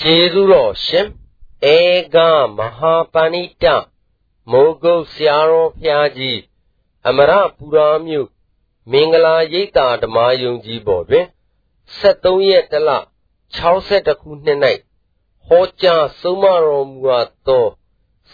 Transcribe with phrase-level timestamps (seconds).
[0.00, 1.06] ကျေးဇူးတော်ရှင်
[1.74, 1.76] ဧ
[2.14, 2.16] က
[2.56, 3.64] မဟာပဏိတ
[4.50, 6.38] မိုးကုတ်ဆရာတော်ဖျားကြီး
[7.08, 8.28] အမရပူရာမြို့
[8.90, 11.26] မင်္ဂလာရိပ်သာဓမ္မယုံကြီးပေါ်တွင်
[12.00, 12.90] 73ရက်တလ
[13.66, 14.58] 62ခုနှစ်၌
[15.46, 17.66] ဟောကြားဆုံးမတော်မူအပ်သော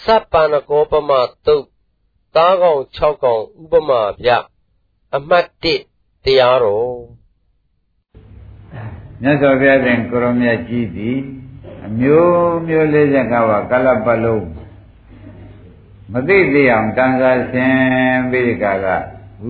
[0.05, 1.11] စပ္ပန္နကောပမ
[1.47, 1.65] တုတ်
[2.35, 4.29] သားကောင်6ကောင်ဥပမာပြ
[5.15, 5.47] အမှတ်
[5.87, 6.97] 1တရားတော်
[9.23, 11.42] မြတ်စွာဘုရားရှင်ကိုရောမြတ်ကြီးသည်အ
[12.01, 14.47] မျိုးမျိုးလေးချက်ကဝကလပ်ပလုံး
[16.13, 17.75] မသိသေးအောင်တန်ခါဆင်
[18.31, 18.87] ပြီးကြက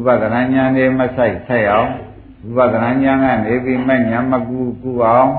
[0.04, 1.90] ဝိပဿနာဉာဏ်နဲ့မဆိုင်ဆက်အောင်
[2.56, 5.30] ဝိပဿနာဉာဏ်ကနေပြီးမဉာဏ်မကူကူအောင်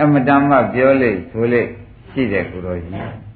[0.00, 1.62] အမတန်မှပြောလေဆိုလေ
[2.10, 3.26] ရှိတယ်ကိုတော်ကြီး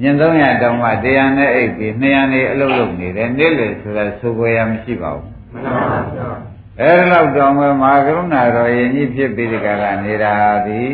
[0.00, 6.49] ညင်300တောင်မှတရားနဲ့အိပ်ပြီး200နေအလုပ်လုပ်နေတယ်နေ့လေဆိုတာဆိုကြရမရှိပါဘူးမှန်ပါဗျာ
[6.80, 10.34] အဲလောက်တော်မဲ့မဟာကရုဏာတော်ယဉ်ကြီးဖြစ်ပြီးဒီကရနေတာ
[10.66, 10.88] သည်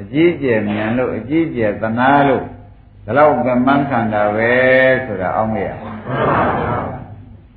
[0.00, 2.44] အကြီးကျယ်မြန်လို့အကြီးကျယ်သနာလို့
[3.04, 4.52] ဒါတော့ပင်မခန္ဓာပဲ
[5.04, 5.68] ဆိုတာအောင်းမရ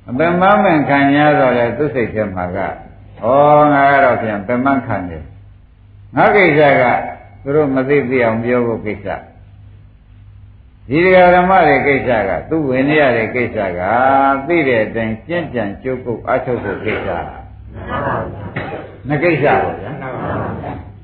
[0.08, 2.64] အပင်မမင်ခံရတော့လေသူစိတ်ထဲမှာကဩ
[3.72, 5.24] ငါကတော့ပြန်ပင်မခံတယ်
[6.16, 6.84] ငါကိစ္စက
[7.42, 9.06] သူတို့မသိသိအောင်ပြောဖို့ကိစ္စ
[10.88, 13.80] ဒီတရားဓမ္မတွေကိစ္စကသူဝင်ရတဲ့ကိစ္စက
[14.46, 17.08] သိတဲ့အတိုင်းကျင့်ကြံကြိုးကုပ်အထုတ်ဖို့ကိစ္စ
[19.08, 19.92] ငကိစ္စပါဗျာ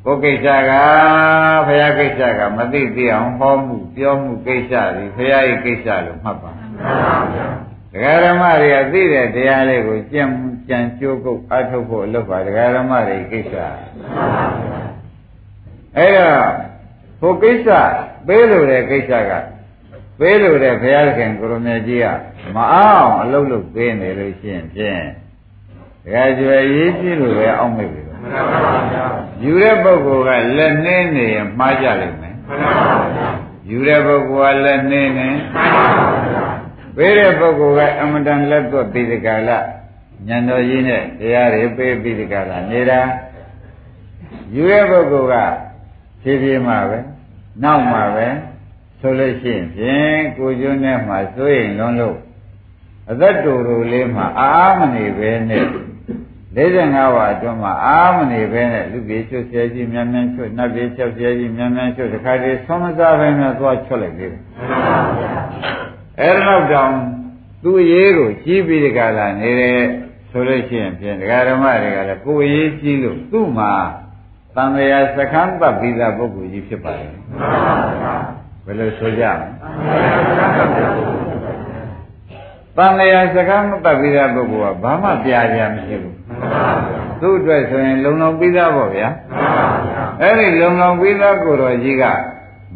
[0.05, 0.73] ကိုကိစ္စက
[1.67, 6.51] ဘုရားကိစ္စကမသိသိအောင်ဟောမှုပြောမှုကိစ္စတွေဘုရားရဲ့ကိစ္စလို့မှတ်ပါ
[7.93, 10.25] တရားဓမ္မတွေကသိတဲ့တရားလေးကိုကြံ
[10.69, 13.55] ကြံကြိုးကုပ်အထုတ်ဖို့လုပ်ပါတရားဓမ္မတွေကိစ္စ
[15.97, 16.51] အဲ့တော့
[17.21, 17.69] ဟိုကိစ္စ
[18.27, 19.33] ပေးလို့တဲ့ကိစ္စက
[20.21, 22.07] ပေးလို့တဲ့ဘုရားခင်ကိုရမေကြီးက
[22.55, 25.03] မအောင်အလုပ်လုပ်ပေးနေလို့ရှိရင်ဖြင့်
[26.05, 28.61] တခါကျွယ်ရေးကြည့်လို့ပဲအောက်မိပြီမှန်ပါ
[28.93, 29.05] ဗျာ
[29.43, 32.73] ယူတဲ့ပုဂ္ဂိုလ်ကလက်နှင်းနေရင်မှားကြလိမ့်မယ်မှန်ပါ
[33.15, 33.29] ဗျာ
[33.69, 35.87] ယူတဲ့ပုဂ္ဂိုလ်ကလက်နှင်းနေမှန်ပါ
[36.27, 36.45] ဗျာ
[36.97, 39.59] ပေးတဲ့ပုဂ္ဂိုလ်ကအမတန်လက်သွက်ပြီးဒီကလာ
[40.27, 43.01] ညံတော်ကြီးနဲ့တရားတွေပေးပြီးဒီကလာနေတာ
[44.55, 45.35] ယူတဲ့ပုဂ္ဂိုလ်က
[46.23, 46.99] ဖြည်းဖြည်းမှပဲ
[47.63, 48.27] နောက်မှပဲ
[49.01, 52.17] ဆိုလို့ရှိရင်ဖြင့်ကိုကျွန်းနဲ့မှစိုးရင်လွန်းလို့
[53.11, 55.65] အသက်တူတူလေးမှအာမနေပဲနဲ့
[56.57, 64.43] 45ဝါအတွင်းမှာအာမနေပဲနဲ့လူပြေချွတ်ဆဲကြီးမြန်မြန်ချွတ်နတ်ပြေချွတ်ဆဲကြီးမြန်မြန်ချွတ်တခါတည်းဆုံးမစားပဲနဲ့သွားချွတ်လိုက်သေးတယ်
[66.21, 66.95] အဲ့တော့တောင်
[67.63, 69.81] သူ့ရေးကိုကြီးပြီးဒီကလာနေတယ်
[70.31, 73.73] ဆိုလို့ရှိရင်ဖြင့်ဒကာဓမ္မတွေကလည်းကိုယ်ရေးကြီးလို့သူ့မှာ
[74.55, 77.13] တန်လျာစခန်းပတ်ပြီးသားပုဂ္ဂိုလ်ကြီးဖြစ်ပါတယ်
[78.65, 79.47] ဘယ်လိုဆိုကြမလဲ
[82.77, 86.20] တန်လျာစကားမပတ်ပြီးသားပုဂ္ဂိုလ်ကဘာမှပြာကြမရှိဘူး
[87.21, 89.09] သူ့အတွက်ဆိုရင်လုံလောက်ပြီးသားပေါ့ဗျာ
[90.21, 92.05] အဲ့ဒီလုံလောက်ပြီးသားကိုယ်တော်ကြီးက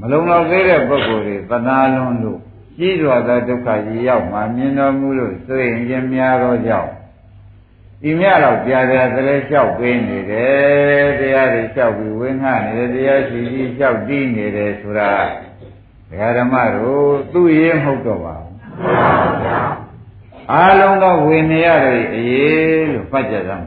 [0.01, 2.41] မလုံလောက်သေးတဲ့ပုဂ္ဂိုလ်တွေသနာလွန်လို့
[2.79, 6.91] ကြီးတော်သောဒုက္ခကြီးရောက်မှမြင်တော်မူလို့ဆိုရင်ခြင်းများတော့ကြောင့်
[8.03, 15.13] ဒီမြတော့ပြာပြာသလဲလျှောက်ပေးနေတယ်တရားတွေလျှောက်ပြီးဝင်းငှနေတယ်တရားရှိကြီးလျှောက်တီးနေတယ်ဆိုတာ
[16.09, 19.74] ဒကာဓမ္မတို့သူ့ရေးမဟုတ်တော့ပါဘူး
[20.53, 23.67] အားလုံးသောဝေနေရတွေအရေးလို့ဖတ်ကြသမ်း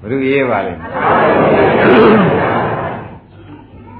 [0.00, 0.80] ဘုရားရေးပါလိမ့်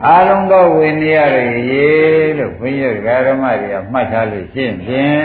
[0.06, 5.20] အားလုံးသောဝေနေရတွေအရေးလို့ဘုန်းကြီးဓမ္မတွေကမှတ်ထားလို့ရှင်းဖြင့်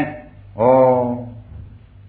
[0.60, 0.64] ဩ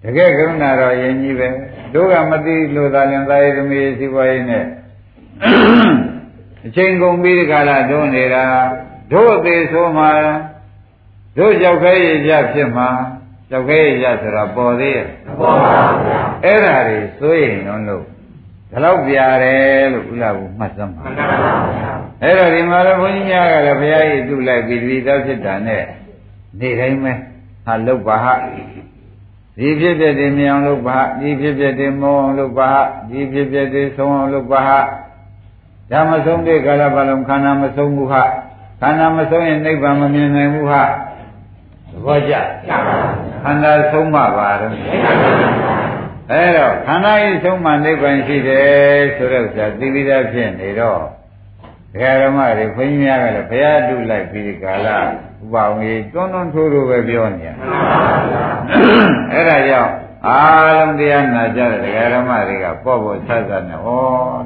[0.02, 1.48] တကယ်ကရုဏာတော်ယဉ်ကြီးပဲ
[1.94, 4.64] တို့ကမသိလို့သာလင်သာယသမီးစီပွားရေးနဲ့
[6.66, 8.44] အချိန်ကုန်ပြီးဒီကလာတို့နေတာ
[9.12, 10.06] တို့အသေးဆိုမှ
[11.36, 12.88] တို့ကြောက်ခဲရကြဖြစ်မှာ
[13.50, 15.06] ကြောက်ခဲရဆိုတာပေါ်သေးရဲ့
[15.38, 15.75] ပေါ်ပါ
[16.06, 18.04] ဗျာအဲ့ဒါတွေစိုးရင်တော့လို့
[18.70, 21.26] ဒါတော့ပြရတယ်လို့ဥလာဘူးမှတ်စမ်းပါမှန်ပါ
[21.78, 21.92] ဗျာ
[22.22, 25.82] အဲ့တော့ဒီမှာလည်းဘုန်းကြီးများကလည်းဘုရားကြီးသူ့လိုက်ပြီးဒီသားဖြစ်တာနဲ့
[26.60, 27.12] နေတိုင်းပဲ
[27.64, 28.26] ဟာလုတ်ပါဟ
[29.58, 32.70] ဒီဖြစ်ဖြစ်တွေမြအောင်လုပ်ပါဒီဖြစ်ဖြစ်တွေမောအောင်လုပ်ပါ
[33.10, 34.60] ဒီဖြစ်ဖြစ်တွေဆုံးအောင်လုပ်ပါ
[35.90, 38.25] ဓမ္မဆုံးတဲ့ကာလပတ်လုံးခန္ဓာမဆုံးဘူးဟာ
[38.81, 41.07] ခန္ဓာမဆုံးရင်နိဗ္ဗာန်မမြင်နိုင်ဘူးဟာသ
[42.05, 42.35] ဘောကျ
[42.69, 44.73] ခန္ဓာဆုံးမပါတော့
[46.33, 51.00] အဲတော့ခန္ဓာဤဆုံးမနိဗ္ဗာန်ရှိတယ်ဆိုတော့ဇာသိပြီးသားဖြစ်နေတော့
[51.93, 54.99] ဒကာဓမ္မတွေခွင်းကြီးများကလည်းဘုရားတုလိုက်ပြီးဒီကာလဥ
[55.53, 57.50] ပအောင်ကြီးတွန်းတွန်းထိုးထိုးပဲပြောနေရ
[59.33, 59.93] အဲ့ဒါကြောင့်
[60.27, 63.89] အားလုံးတရားနာကြတဲ့ဒကာဓမ္မတွေကပေါ့ပေါ့ဆဆနဲ့ဩ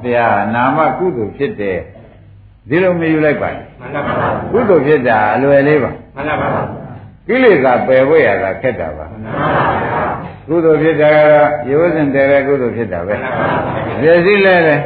[0.05, 1.79] တရားနာမကုသိုလ်ဖြစ်တယ်
[2.69, 3.51] ဒီလိုမယူလိုက်ပါ
[4.53, 6.82] ဘူးကုသိုလ်ဖြစ်တာအလွယ်လေးပါမှန်ပါပါ
[7.29, 9.07] ကိလေသာပယ်ဖို့ရတာခက်တာပါ
[10.49, 13.15] ကုသိုလ်ဖြစ်တာကတော့ရိုးစင်တယ်တဲ့ကုသိုလ်ဖြစ်တာပဲ
[14.01, 14.77] ပျက်စီးလဲလဲ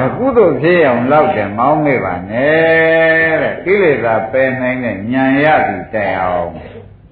[0.00, 6.48] အကုသိုလ်ဖြစ်အောင်လောက်တယ်မောင်းမေ့ပါနဲ့တဲ့ကိလေသာပယ်နိုင်တဲ့ဉာဏ်ရသည်တိုင်အောင်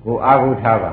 [0.04, 0.92] ကိုအာဟုထားပါ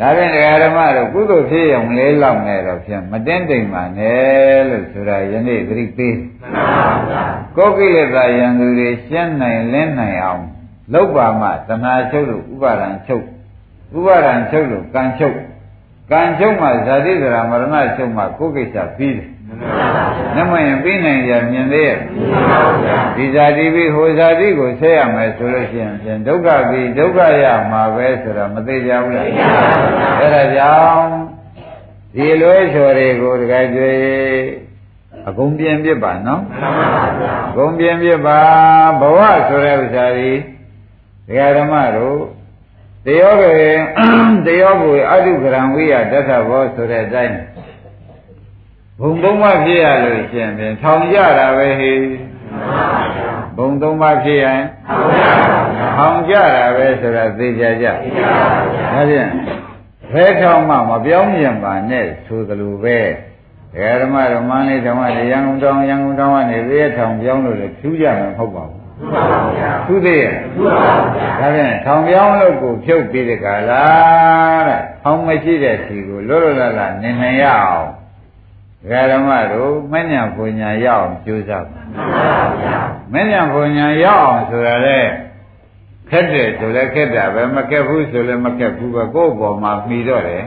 [0.00, 6.16] ဒါဖြင့်တရားဓမ္မတို့ကုသိုလ်ဖြစ်အောင်လေးလောက်နေတော့ဖြင့်မတင်းတိမ်ပါနဲ့လို့ဆိုတာယနေ့သတိပေး
[7.56, 10.44] ကိုယ်ကိလေသာယံသူတွေရှင်းနိုင်လင်းနိုင်အောင်
[10.92, 13.24] လောက်ပါမှသနာချုပ်လို့ဥပါဒံချုပ်
[13.96, 15.36] ဥပါဒံချုပ်လို့ကံချုပ်
[16.12, 19.28] ကံချုပ်မှဇာတိဇရာမရဏချုပ်မှကိုယ်ကိစ္စပြီးတယ်
[20.36, 21.98] နမရင်ပြီးနိုင်ကြမြင်သေးရဲ့
[23.16, 29.26] ဒီဇာတိပြီးဟိုဇာတိကိုဆက်ရမယ်ဆိုလို့ရှိရင်ဖြင့်ဒုက္ခပြီးဒုက္ခရမှာပဲဆိုတော့မသေးကြဘူးလား
[30.18, 31.10] အဲ့ဒါကြောင့်
[32.14, 33.96] ဒီလွဲချော်တွေကိုတခါကျွေး
[35.28, 36.42] အကုန်ပြင်းပြစ်ပါနော်
[37.50, 38.40] အကုန်ပြင်းပြစ်ပါ
[39.00, 40.40] ဘဝဆိုတဲ့ဥစ္စာကြီး
[41.28, 42.18] ဒကာဓမ္မတို့
[43.06, 43.54] တယောကေ
[44.46, 47.36] တယောကိုအတုကရံဝိယတထဘောဆိုတဲ့အတိုင်း
[49.00, 51.92] ဘုံသုံးပါးဖြစ်ရလို့ရှင်ဖြင့်ထောင်ကြတာပဲဟေ
[53.56, 54.62] ဘုံသုံးပါးဖြစ်ရင်
[55.96, 57.92] ထောင်ကြတာပဲဆိုတာသိကြကြဒါ
[59.10, 59.30] ဖြင့်
[60.12, 62.98] ဘယ်ထောင်မှမပြောင်းပြန်ပါနဲ့ဆိုသလိုပဲ
[64.00, 68.80] ဓမ္မဓမ္မလေးဓမ္မလေးရန်ကုန်တောင်ရန်ကုန်တောင်ကနေသေထောင်ပြောင်းလို့လည်းဖြူးကြမှာမဟုတ်ပါဘူး
[69.86, 70.34] သူသေးရဲ့
[71.40, 77.88] ဒါဖြင့်ထောင်ပြောင်းလို့ကိုဖြုတ်ပြီးတဲ့ကာလားတဲ့ထောင်မရှိတဲ့စီကိုလွတ်လွတ်လပ်လပ်နေနိုင်ရအောင်
[79.10, 81.80] ဓမ္မတို့မဉ္ဇဏ်ပူညာရအောင်ကြိုးစားပါ
[83.12, 85.00] မဉ္ဇဏ်ပူညာရအောင်ဆိုတာလေ
[86.10, 90.44] ခက်တယ်ဆိုလည်းခက်တာပဲမခက်ဘူးဆိုလည်းမခက်ဘူးပဲကိုယ့်ဘောမှာမှီတော့တယ်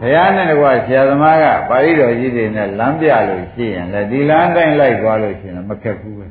[0.00, 6.26] ဘုရားနဲ့တကွာဆရာသမားကပါဠိတော်ကြီးတွေနဲ့လမ်းပြလို့ရှိရင်လည်းဒီလမ်းတိုင်းလိုက်သွားလို့ရှိရင်မခက်ဘူးပဲ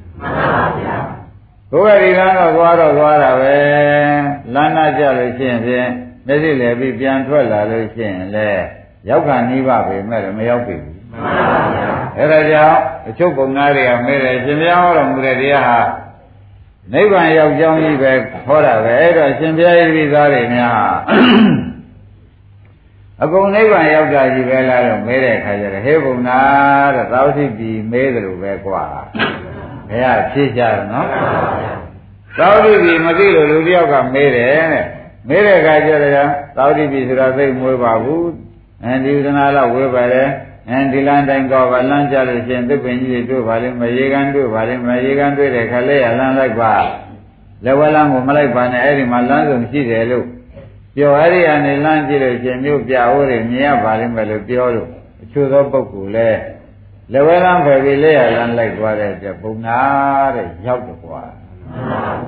[1.72, 3.56] ကိုယ်ကဒီလမ်းတော့သွားတော့သွားတာပဲ
[4.54, 5.90] လမ်းနာကြလို့ရှိရင်ဖြင့်
[6.28, 8.66] မျက်စိလည်းပြီးပြန်ထွက်လာလို့ရှိရင်လည်း
[9.09, 10.77] ရောက်ခါနိဗ္ဗာန်ပဲမဲ့မရောက်ပြီ
[12.17, 15.81] အဲ့ဒါကြောင့်အချုပ်ပုံသားတွေကမဲတယ်ရှင်ဘုရားဟောတော်မူတဲ့တရားဟာ
[16.93, 18.13] နိဗ္ဗာန်ရောက်ကြောင်းကြီးပဲ
[18.47, 20.75] ဟောတာပဲအဲ့တော့ရှင်ဘုရားရဲ့ပြည်သားတွေများ
[23.23, 26.41] အကုန်နိဗ္ဗာန်ရောက်တာကြီးပဲလားတော့မဲတဲ့အခါကျတော့ဟေးဘုံနာ
[26.95, 28.85] တဲ့သာဝတိပြည်မဲတယ်လို့ပဲกว่า
[29.89, 31.09] ဘုရားဖြေကြတယ်နော်
[32.39, 34.85] သာဝတိပြည်မသိလို့လူတယောက်ကမဲတယ်တဲ့
[35.29, 36.13] မဲတဲ့အခါကျတော့
[36.57, 38.25] သာဝတိပြည်ဆိုတာသိမွေးပါဘူး
[38.84, 40.24] အဲဒီဥဒနာလောက်ဝေးပါလေ
[40.70, 46.74] အဲဒီလမ်းတိုင်းတော့ဗလမ်းကြလို့ရှိရင်သစ်ပင်ကြီးတွေတွေ့ပါလိမ့်မယ်ရေကန်တွေ့ပါလိမ့်မယ်ရေကန်တွေ့တဲ့ခါလေးရလမ်းလိုက်ပါ
[47.66, 50.26] လက်ဝဲလမ်းကိုမလိုက်ပါနဲ့အဲ့ဒီမှာလမ်းစုံရှိတယ်လို့
[50.96, 54.90] ပြောအဲ့ဒီအနေလမ်းကြည့်လို့ရှင်မြို့ပြအိုးတွေမြင်ရပါလိမ့်မယ်လို့ပြောလို့
[55.24, 56.30] အချို့သောပုဂ္ဂိုလ်လဲ
[57.14, 59.80] လက်ဝဲလမ်းဖယ်ပြီးလက်ရလမ်းလိုက်သွားတဲ့အတွက်ဘုံနာ
[60.36, 61.22] တဲ့ရောက်တော့ကွာ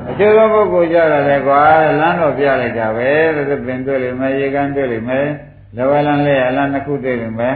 [0.10, 1.62] အချို့သောပုဂ္ဂိုလ်ကြတယ်လေကွာ
[2.00, 5.28] လမ်းတော့ပြလိုက်တာပဲတဲ့ပင်တွေ့လိမ့်မယ်ရေကန်တွေ့လိမ့်မယ်
[5.78, 7.56] လက်ဝဲလမ်းလက်ရလမ်းတစ်ခုတွေ့လိမ့်မယ်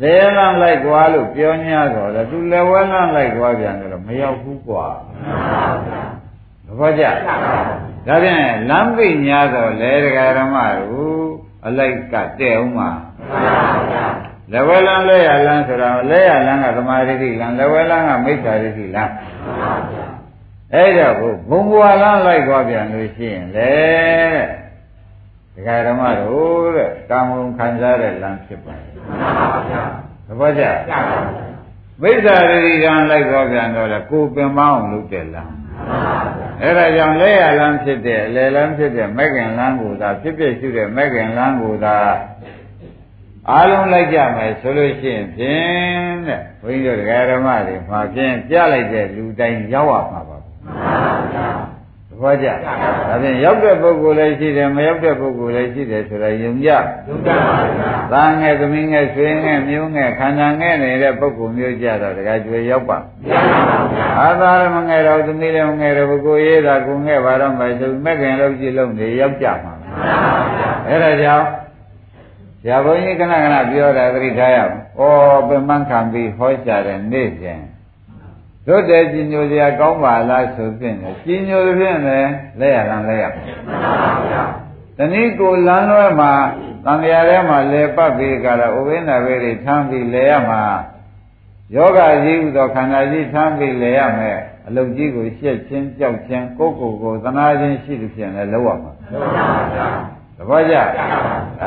[0.00, 4.86] လက်ရလမ်းလိုက်ကွာလို့ပြော냐တော့လေသူလက်ဝဲလမ်းလိုက်ကွာပြန်တယ်လို့မရောက်ဘူးကွာ
[6.66, 7.04] သဘောကျ
[8.06, 8.38] ဒါဖြင့်
[8.70, 11.26] လမ်းပိညာတော့လေဒကာရမတို့
[11.66, 12.90] အလိုက်ကတဲ့အောင်မှာ
[14.52, 19.12] လက်ဝဲလမ်းလက်ရလမ်းဆိုတာလက်ရလမ်းကသမာဓိဋ္ဌိလမ်းလက်ဝဲလမ်းကမိစ္ဆာဒိဋ္ဌိလမ်း
[20.74, 21.14] အဲ့တော့
[21.48, 23.72] ဘုံဘွာလမ်းလိုက်သွားပြန်လို့ရှိရင်လေ
[25.54, 29.82] ဒကာဓမ္မတို့တဲ့ကာမဂုဏ်ခံစားတဲ့လမ်းဖြစ်ပါတယ်မှန်ပါဗျာ
[30.26, 30.64] သဘောကျ
[32.02, 35.52] မိစ္ဆာရိကံလိုက်တော့ပြန်တော့လေကိုပင်မအောင်လုပ်တဲ့လမ်း
[36.60, 41.96] အဲ့ဒါကြောင့်လက်ရလမ်းဖြစ်တဲ့အလယ်လမ်းဖြစ်တဲ့မဂ္ဂင်လမ်းကိုသာဖြစ်ဖြစ်ရှိတဲ့မဂ္ဂင်လမ်းကိုသာ
[43.50, 50.33] အားလုံးလိုက်ကြမယ်ဆိုလို့ရှိရင်ဖြင့်တဲ့ဘုန်းကြီးတို့ဒကာဓမ္မတွေမှာဖြင့်ပြလိုက်တဲ့လူတိုင်းရောက်ရမှာပါမှန်ပါဗျာသ
[52.20, 52.72] ဘောကျဒါ
[53.22, 70.10] ဖြင့်ရောက်တဲ့ပုဂ္ဂိုလ်လည်းရှိတယ်မရောက်တဲ့ပုဂ္ဂိုလ်လည်းရှိတယ်ဆိုတာယုံကြယုံကြပါဗျာသားငယ်သမီးငယ်ဆွေငယ်မျိုးငယ်ခန္ဓာငယ်နေတဲ့ပုဂ္ဂိုလ်မျိုးကြတော့တခါကျွေရောက်ပါမရပါဘူးဗျာအာသာရမငယ်တော့သမီးလည်းမငယ်တော့ပုဂ္ဂိုလ်ရေးတာကိုငယ်ပါတော့မယ်ဆိုမဲ့ခင်လို့ကြည့်လို့နေရောက်ကြမှာမှန်ပါ
[70.56, 71.46] ဗျာအဲ့ဒါကြောင့်
[72.62, 75.02] ဆရာဘုန်းကြီးခဏခဏပြောတာသတိထားရအောင်။ဩ
[75.48, 77.60] ပင်မခံပြီးဟောကြတဲ့နေ့စဉ်
[78.66, 82.30] တို့တဲ့ကြီးညိုစရာကောင်းပါလားဆိုဖြင့်ကြီးညိုဖြင့်လည်း
[82.60, 83.78] လက်ရလမ်းလက်ရမှန်ပါ
[84.30, 84.42] ဗျာ
[84.98, 86.32] တနည်းကိုလမ်းလွဲမှာ
[86.84, 90.62] သံဃာထဲမှာလဲပတ်ပြီးကြတာဥပိ္ပနာဝေတွေထမ်းပြီးလဲရမှာ
[91.74, 99.86] ယောဂကြီးဥသောခန္ဓာကြီးထမ်းပြီးလဲရမယ်အလုတ်ကြီးကိုရှက်ချင်းကြောက်ချင်းကိုယ်ကိုယ်ကိုသနာချင်းရှိလို့ဖြင့်လည်းလောက်ရမှာမှန်ပါဗျာ
[100.36, 100.84] သဘောကျဒါ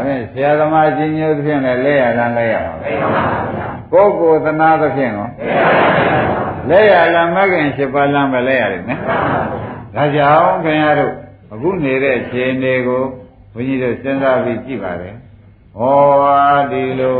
[0.06, 2.92] ဖြင့်ဆရာသမားကြီးညိုသဖြင့်လည်းလဲရလမ်းလဲရမှာပဲ
[3.92, 5.28] ကိုယ်ကိုယ်သနာသဖြင့်ရော
[6.70, 9.02] လဲရလမ်းမကင်7ပါးလမ်းပဲလဲရတယ်နော်
[9.96, 11.14] ဒါကြောင့်ခင်ဗျားတို့
[11.54, 13.04] အခုနေတဲ့ခြေနေကို
[13.54, 15.10] ဘုန်းကြီးတို့စဉ်းစားပြီးကြည့်ပါလေ
[16.72, 17.18] ဒီလို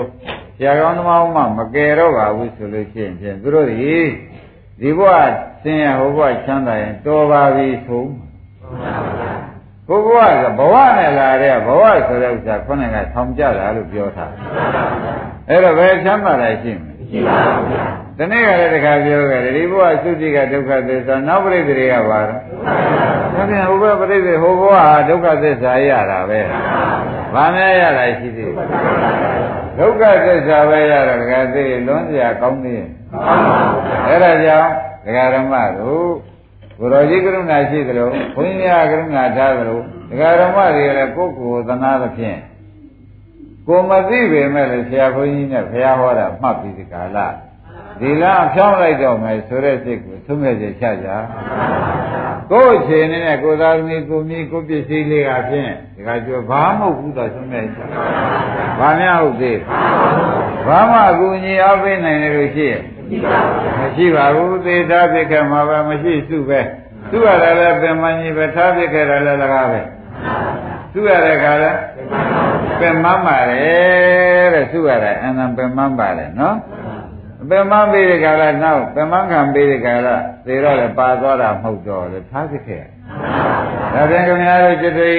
[0.58, 3.76] ဆရာကောင်းသမားမှမကယ်တော့ပါဘူးဆိုလို့ရှိရင်ဖြင့်သူတို့ဒီ
[4.80, 5.12] ဒီဘဝ
[5.64, 8.04] ဆင်းရဲဟိုဘဝချမ်းသာရင်တော်ပါပြီဆို
[9.88, 14.32] ဘုရားကဘဝနဲ့လာတဲ့ဘဝဆိုတဲ့ဥစ္စာခုနကထောင်ကြတာလို့ပြောထား
[15.50, 17.38] အဲ့တော့ဘယ်ချမ်းသာလဲရှိမလဲရှိပါ
[17.68, 22.42] ဘူး တနေ့ကလည်းတခါပြောခဲ့တယ်ဒီဘဝသုတိကဒုက္ခသစ္စာနောက်ပြိသေတွေကပါတော့
[23.36, 24.76] ဒါပြန်ဟိုဘက်ပြိသေဟိုဘဝ
[25.10, 26.40] ဒုက္ခသစ္စာရတာပဲ
[27.34, 28.54] ဘာများရတာရှိသေး
[29.80, 32.88] ဒုက္ခသစ္စာပဲရတာတခါသေးလွန်စရာကောင်းသေးရဲ့
[34.08, 34.72] အဲ့ဒါကြောင့်
[35.06, 36.10] ဒကာရမတို့
[36.80, 42.40] ဘုရောကြီးကရုဏာရှိသလိုဘုန်းကြီးကရုဏာထားသလိုဒကာရမတွေလည်းကိုယ့်ကိုယ်သနာသဖြင့်
[43.68, 47.20] ကိုမသိပေမဲ့လည်းဆရာဘုန်းကြီးနဲ့ဘုရားဟောတာမှတ်ပြီးဒီကာလ
[48.00, 51.08] ဒီလားဖြောင်းလိုက်တော့မယ်ဆိုတဲ့စိတ်ကိုသုံးမဲ့စေချကြ
[52.52, 57.78] ကိုယ်အခြေအနေနဲ့ကိုသားသမီးကိုမိကိုပစ္စည်းလေးကဖြင့်ဒီကကျွဘာမဟုတ်ဘူးတော့သုံးမဲ့ချ
[58.80, 59.60] ဘာများဟုတ်သေး
[60.68, 62.82] ဘာမှအကူအညီအားပေးနိုင်တယ်လို့ရှိရဲ့
[63.80, 66.60] မရှိပါဘူးသေထားဖြစ်ခဲ့မှာပဲမရှိစုပဲ
[67.12, 69.82] သူရတယ်လည်းပင်မကြီးပဲထားဖြစ်ခဲ့တယ်လည်းလကားပဲ
[70.94, 71.72] သူရတဲ့ခါလဲ
[72.80, 76.56] ပင်မပါတယ်တဲ့သူရတယ်အနံပင်မပါတယ်နော်
[77.50, 82.84] ပင်မပေးတဲ့ခါလဲနောက်ပင်မခံပေးတဲ့ခါလဲသေတော့လည်းပါသွားတာမဟုတ်တော့လေထားဖြစ်ခဲ့
[83.94, 85.14] ဒါပြန်ခင်ဗျားတို့จิตတိ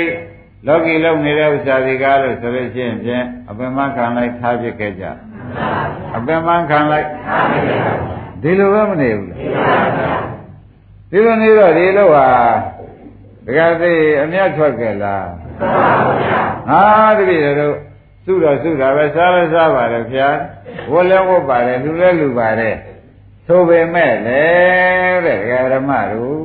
[0.66, 5.04] လောကီလုံနေတဲ့ဥစ္စာတွေကားလို့ဆိုလို့ရှိရင်ဖြင့်အပင်မခံလိုက်ထားဖြစ်ခဲ့ကြ
[6.16, 7.06] အပင်မခံလိုက်
[8.42, 9.32] ဒီလိုပဲမနေဘူး
[11.10, 12.26] ဒီလိုနေတော့ဒီလိုဟာ
[13.46, 13.92] တကယ်သိ
[14.22, 15.26] အမျက်ထွက်ကြလား
[16.68, 16.82] ဟာ
[17.18, 17.76] တပည့်တို့
[18.28, 20.28] စုတော့စုတာပဲစားလဲစားပါလေဗျာ
[20.92, 22.70] ဝတ်လဲဝတ်ပါလေလူလဲလူပါလေ
[23.46, 24.42] ဆိုပေမဲ့လေ
[25.24, 26.42] တဲ့ဒကာဓမ္မတို့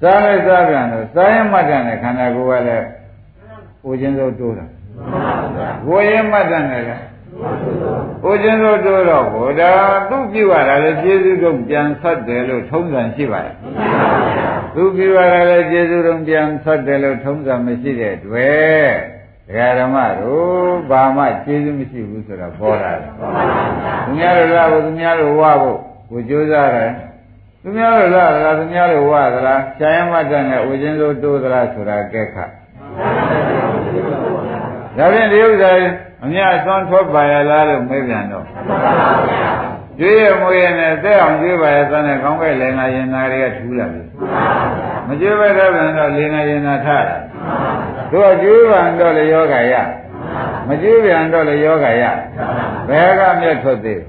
[0.00, 2.86] စားလဲစားပြန်တော့စားရင်မှတ်တဲ့ခန္ဓာကိုယ်ကလည်း
[3.86, 4.66] ဦးချင်းစိုးတိုးတာ
[5.88, 6.86] ဝေရင်မှတ်တဲ့လည်း
[8.26, 13.54] ဦးချင်းစိုးတိုးတော့ဘုရားသူ့ပြုရတာလေကျေးဇူးတော့ပြန်ဆက်တယ်လို့ထုံးစံရှိပါတယ်
[14.74, 19.17] သူပြုရတာလေကျေးဇူးတော့ပြန်ဆက်တယ်လို့ထုံးစံမရှိတဲ့တွေ့
[19.48, 23.10] ဒကာဓမ္မတို့ဘာမှကျေးဇူးမရှိဘူးဆိုတာပေါ်လာတယ်
[24.06, 25.78] သူများတို့လာဖို့သူများတို့ဝဖို့
[26.10, 26.90] ကိုကြိုးစားတယ်
[27.62, 32.44] သူများတို့လာလားသူများတို့ဝသလားဆာယမတ္တနဲ့ဝိဇင်းစိုးတိုးသလားဆိုတာကဲခါ
[34.96, 35.70] ဒါဖြင့်ဒီဥစ္စာ
[36.24, 38.44] အများအစွမ်းထွက်ပါရလားလို့မေးပြန်တော့
[40.00, 44.02] ကျွေးရမွေးရနဲ့သက်အောင်ကျွေးပါရသန်းနဲ့ကောင်းကဲ့လည်းငါရင်နာတွေကထူးလာပြီ
[45.06, 47.16] မကျွေးပဲတော့ပြန်တော့လေငါရင်နာထားတာ
[48.12, 49.74] တို့ကျွေးပါတော့လေယောဂရ
[50.68, 52.02] မကျွေးပြန်တော့လေယောဂရ
[52.88, 54.02] ဘယ်ကမြတ်ထွက်သေး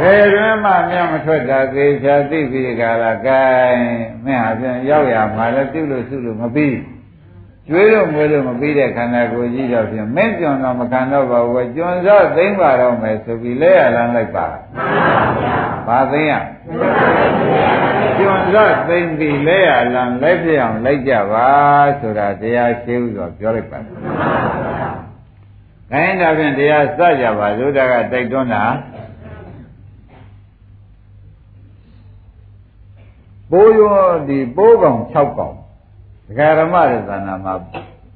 [0.00, 3.42] ဘယ်တွင်မှမြတ်မထွက်တာသေချာသိပြီကလာကဲ
[4.24, 6.76] မင်းဟာပြန်ရောက်ရမှာလဲပြုလို့စုလို့မပြီး
[7.68, 14.46] ကျွေးလို့မွေးလို့မပြီးတဲ့ခန္ဓာကိုယ်ကြီးတော့ဖြင့်မင်းကျွန်တော်မခံတော့ပါဘူးကျွန်းစောသိမ့်ပါတော့မယ်ဆိုပြီးလဲရလန်းလိုက်ပါ
[15.86, 16.34] ဘာသိမ့်ရ
[18.18, 21.48] ကျွန်းစောသိမ့်ပြီးလဲရလန်းလိုက်ပြအောင်လိုက်ကြပါ
[22.00, 23.78] ဆိုတာတရားရှိဥစွာပြောလိုက်ပါ
[25.90, 28.64] ခိုင်းတာဖြင့်တရားစကြပါသုဒ္ဓကတိုက်တွန်းတာ
[33.50, 35.56] ပိုးရောဒီပိုးကောင်6ကောင်
[36.27, 37.53] ဒကာရမရဲ့သာနာမှာ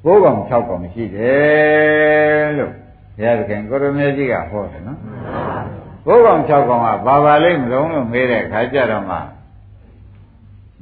[0.03, 2.71] ဘိုးကောင်6ကောင်ရှိတယ်လို့
[3.17, 4.99] ဘုရားသခင်ကိုရမေကြီးကဟောတယ်နော်
[6.05, 9.17] ဘိုးကောင်6ကောင်ကဘာပါလိမ့်မလုံးလို့မေးတဲ့ခါကျတော့မှ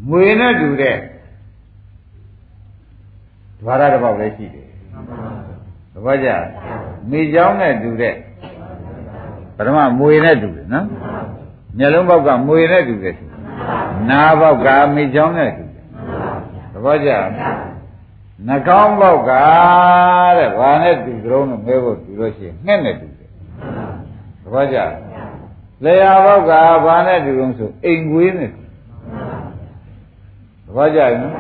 [0.10, 1.00] ငွေနဲ့တူတဲ့ဓ
[3.66, 4.68] ဝရတစ်ပေါက်လည်းရှိတယ်
[5.94, 6.30] သဘောကျ
[7.10, 8.16] မိเจ้าနဲ့တူတဲ့
[9.58, 10.86] ပထမမွေနဲ့တူတယ်နော်
[11.78, 13.16] မျက်လုံးပေါက်ကမွေနဲ့တူတယ်
[14.10, 15.64] နားပေါက်ကမိเจ้าနဲ့တူ
[16.85, 17.11] ဘောကြ
[18.47, 19.33] နှကောင်းပေါက်က
[20.39, 23.31] တဲ့ဘာနဲ့တူကြုံလို့မဲဖို့တူလို့ရှိရင်ငှက်နဲ့တူတယ်
[24.43, 24.79] သဘောကြ
[25.85, 26.53] လျာပေါက်က
[26.87, 28.63] ဘာနဲ့တူလို့ဆိုအိမ်ကွေးနဲ့တူ
[30.65, 31.35] သဘောကြနော်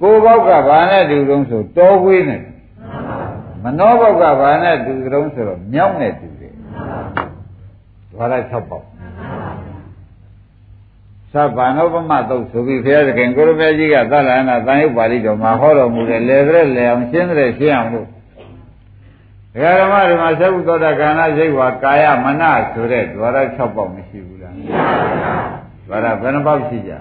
[0.00, 2.42] ကိုယ်ပေါက်ကဘာနဲ့တူလို့ဆိုတောကွေးနဲ့
[3.62, 6.54] မနောပေါက်ကဘာနဲ့တူကြုံဆိုတော့မြောက်နဲ့တူတယ်
[8.18, 8.86] ဘာလဲ6ပေါက်
[11.34, 18.06] သဗ္ဗံဥပမသုတ်ဆိုပြီးဘုရားသခင်ကိုရမေကြီးကသလဟနာတန်ရုပ်ပါဠိတော်မှာဟောတော်မူတယ်လေတဲ့လေအောင်ရှင်းတဲ့ရှင်းအောင်လို့
[19.54, 24.54] ဒကာဓမ္မတွေမှာသဗ္ဗသောတာခန္ဓာစိတ်ဝါကာယမနဆိုတဲ့ဒွါရ6ပေါက်မရှိဘူးလား
[25.86, 26.92] ဒွါရဘယ်နှပေါက်ရှိကြ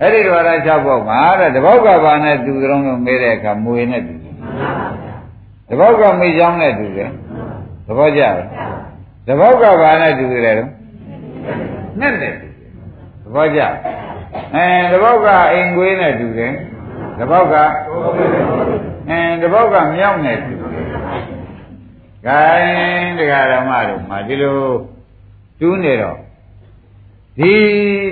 [0.00, 4.34] အဲ့ဒီဒွါရ6ပေါက်မှာတဲ့တပေါက်ကဘာနဲ့တူကြုံလို့မေးတဲ့အခါမွေနဲ့တူတယ်
[5.68, 7.10] တပေါက်ကမိချောင်းနဲ့တူတယ်
[7.86, 8.34] သဘောကျလား
[9.28, 10.70] တပေါက်ကဘာနဲ့တူတယ်တော့
[12.00, 12.68] နဲ့နဲ့တူတယ်
[13.22, 13.60] သဘောကျ
[14.54, 16.52] အဲတပေါက်ကအိမ်ကွေးနဲ့တူတယ်
[17.18, 17.54] တပေါက်က
[19.08, 20.54] အင်းတပုတ်ကမြောက်နေသူ
[22.26, 24.56] ဂိုင်းတရားဓမ္မတို့မှာဒီလို
[25.60, 26.18] တူးနေတော့
[27.38, 27.52] ဒီ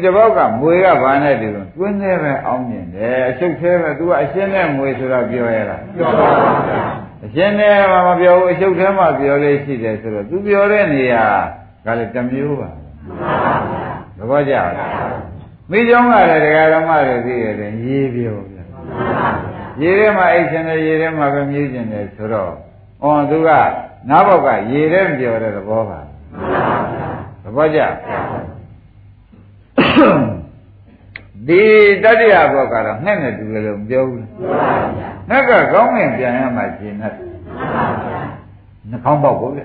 [0.04, 6.82] တပုတ်ကမွေကဘာနဲ့တူလို့တွင်းသေးပဲအောင်းမြင်တယ်အချုပ်သေးပဲ तू ကအရှင်းနဲ့မွေဆိုတော့ပြောရလားပြောပါဗျာ
[7.25, 11.25] အရှင်းနဲ့မှမပြောဘူးအချုပ်သေးမှပြောလေးရှိတယ်ဆိုတော့ तू ပြောတဲ့နေရာ
[11.85, 12.70] ကလည်းတစ်မျိုးပါ
[14.19, 14.71] သဘောကျလား
[15.71, 18.65] မိကြောင်းကလည်းတရားဓမ္မတွေသိရတယ်ရေးပြောဗျာ
[19.81, 22.53] ရေထဲမှာအိတ်ရှင်တယ်ရေထဲမှာပဲမြည်ရှင်တယ်ဆိုတော့
[23.03, 23.51] အော်သူက
[24.09, 26.01] နားဘောက်ကရေထဲပြောတဲ့သဘောပါ
[27.43, 27.81] သဘောကျ
[31.47, 31.63] ဒီ
[32.05, 34.25] တတိယဘောကတော့ငှက်နဲ့တူတယ်လို့မပြောဘူး
[35.29, 37.15] ငှက်ကကောင်းငင်ပြန်ရမှရှင်းတယ်
[38.91, 39.65] နှာခေါင်းပေါက်ကိုလေ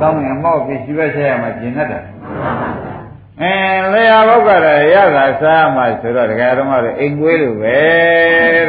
[0.00, 2.04] ကောင်းငင်မောက်ပြီးရှိဘက်ဆက်ရမှရှင်းတတ်တယ်
[3.42, 3.54] အဲ
[3.94, 7.78] လေယာဘုတ်ကလည်းရတာစားမှဆိုတော့ဒကာတော်မတို့အိမ်ကွေးလိုပဲ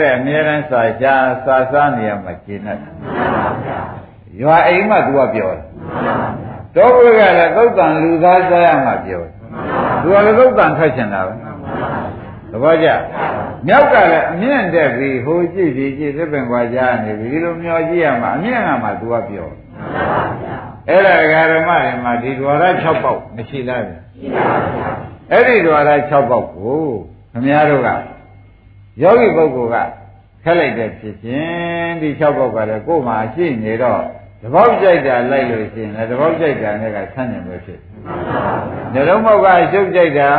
[0.02, 2.80] တဲ့အများရန်စာချာစာစားနေရမှာကျင်းတတ်
[4.42, 5.62] ရွာအိမ်မှသူကပြောတယ်
[6.76, 9.32] တော့ဘုရားကလည်းသုတ်တန်လူသားစားရမှာပြောတယ်
[10.02, 11.34] သူကလည်းသုတ်တန်ထွက်ချင်တာပဲ
[12.52, 12.88] သဘောကျ
[13.68, 19.60] မြောက်ကလည်းအမြင့်တက်ပြီးဟိုကြည့်ဒီကြည့်သစ်ပင်ကွာကြားနေပြီဒီလိုမျောကြည့်ရမှာအမြင့်ကမှသူကပြောတယ်
[20.90, 23.94] အဲ့ဒါဒကာဓမ္မတွေမှာဒီဒွါရ6ပေါက်မရှိလားဗျ
[25.32, 26.82] အဲ့ဒီဓဝါရ6ပေါက်ကို
[27.32, 27.90] ခမည်းတော်က
[29.02, 29.88] ယောဂီပုဂ္ဂိုလ်က
[30.44, 34.02] ခက်လိုက်တဲ့ဖြစ်ချင်းဒီ6ပေါက်ကလည်းကိုယ်မှာရှိနေတော့
[34.42, 37.90] တပေါက်ကြိုက်တာလိုက်လို့ရှိရင်လည်းတပေါက်ကြိုက်တာနဲ့ကဆန့်ကျင်ပဲဖြစ်တယ်။
[38.94, 40.30] ဉာဏ်လုံးပေါက်ကအရှုပ်ကြိုက်တာ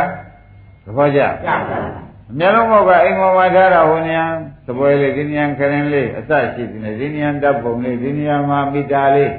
[0.85, 1.21] သဘောကျ။
[2.39, 4.25] ဉာဏ်လုံးပေါက်ကအိမ်ပေါ်မှာထားတာဟိုနေရာ
[4.67, 9.31] သပွဲလေးဒီနေရာခရင်လေးအစရှိတယ်ဒီနေရာတပ်ပုံလေးဒီနေရာမှာမိတာလေး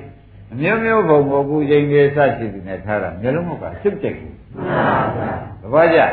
[0.53, 4.34] အမျိုးမျိုးပုံပုံကူချိန်လေးအစရှိတယ်ထားတာဉာဏ်လုံးပေါက်ကရှုပ်ကြိုက်တယ်
[5.62, 6.00] သဘောကျ။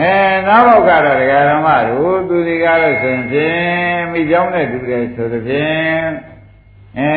[0.00, 0.12] အဲ
[0.46, 6.06] နားဘောက်ကတော့ဒကာဓမ္မတို့သူစီကားလို့ဆိုရင်ဖြင့်မိเจ้าနဲ့တူတယ်ဆိုသဖြင့်
[6.98, 7.10] အဲ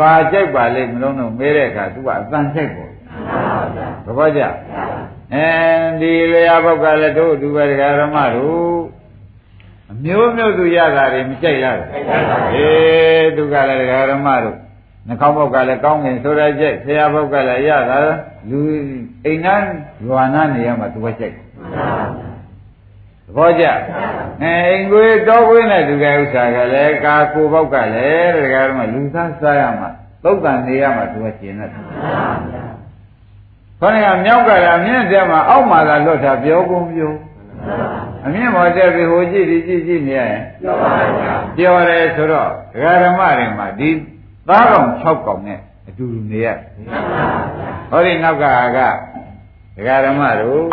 [0.00, 2.90] ဘာကြိုက်ပါလိမ့်မလို့တော့မေးတဲ့အခါ तू ကအတန်ကြိုက်ပေါ့
[4.04, 4.42] သဘောကျ
[5.34, 5.46] အဲ
[6.00, 8.78] ဒီလျာဘောက်ကလည်းတို့သူပဲတရားဓမ္မတို့
[9.90, 11.76] အမျိုးမျိုးသူရတာတွေမကြိုက်လား
[12.54, 14.56] အေးသူကလည်းတရားဓမ္မတို့
[15.08, 17.98] နှကောင်းဘောက်ကလည်းကောင်းငင်ဆိုရကြိုက်ဆရာဘောက်ကလည်းရတာ
[18.50, 18.58] လူ
[19.25, 19.55] အိမ်နာ
[20.07, 21.37] ရွာနာနေရမှာသူပဲကြိုက်သ
[23.35, 29.89] ဘောကျအဲအိမ်ကိုတောခွင်းတဲ့သူကဥစ္စာကလည်းကာကိုဘောက်ကလည်းတရားဓမ္မလူသားစားရမှာ
[30.23, 37.11] သုတ်တန်နေရမှာသူကကျင်တယ်ခေါင်းကမြောက်ကလည်းအမြင့်တက်မှာအောက်မှာသာလွတ်တာပြောကုန်ပြော
[38.25, 43.89] အမြင့်ပေါ်တက်ပြီးဟိုကြည့်ဒီကြည့်ကြည့်နေရရင်ပြောပါဗျာပြောတယ်ဆိုတော့ဒကာဓမ္မတွေမှာဒီ
[44.47, 46.47] သားကောင်6ကောင်နဲ့အတူတူနေရ
[47.89, 48.45] ဟောဒီနောက်က
[48.77, 48.79] က
[49.75, 50.63] ဒကာဓမ္မတို့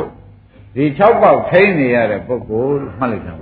[0.76, 3.34] ဒီ6ပေါက်ထိနေရတဲ့ပုဂ္ဂိုလ်မှတ်လိုက်တာ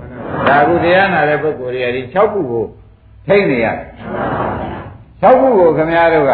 [0.47, 2.65] ဒါကုတရားနာတဲ့ပုဂ္ဂိုလ်တွေကဒီ6ခုကို
[3.27, 3.87] ထိနေရတယ်
[5.21, 6.33] 6ခုကိုခမည်းတော်က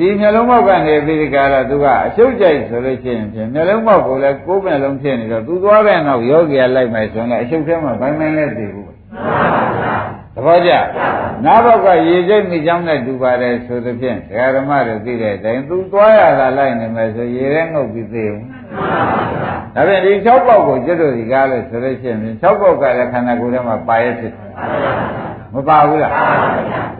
[0.00, 8.90] ဒီမျက်လုံးပေါက်ကနေပြီးဒီကာရသူကအရှုပ်ကြိုက်ဆိုလို့ရှိရင်ဖြင့်မျက်လုံးပေါက်ကိုလည်းကိုယ်မျက်လုံးဖြစ်နေတော့သူသွားတဲ့နောက်ယောဂီကလိုက်မယ်ဆိုရင်အရှုပ်ထဲမှာဘိုင်းမင်းလည်းသိဘူးသ
[10.44, 10.72] ဘောကျ
[11.44, 18.44] နားဘောက်ကရေကျိတ်မိကြောင်းနဲ့တူပါတယ်ဆိုသဖြင့်ဒကာဓမ္မတွေသိတဲ့အတိုင်းသူသွားရတာလိုက်နေမယ်ဆိုရေထဲငုတ်ပြီးသိဘူး
[19.74, 24.32] ဒါပြန်ဒီ၆ပေါက်ကိုကျွတ်တို့ဒီကားလို့ဆိုလို့ရှိရင်၆ပေါက်ကလည်းခန္ဓာကိုယ်ထဲမှာပါရဖြစ်
[25.54, 26.12] မပါဘူးလား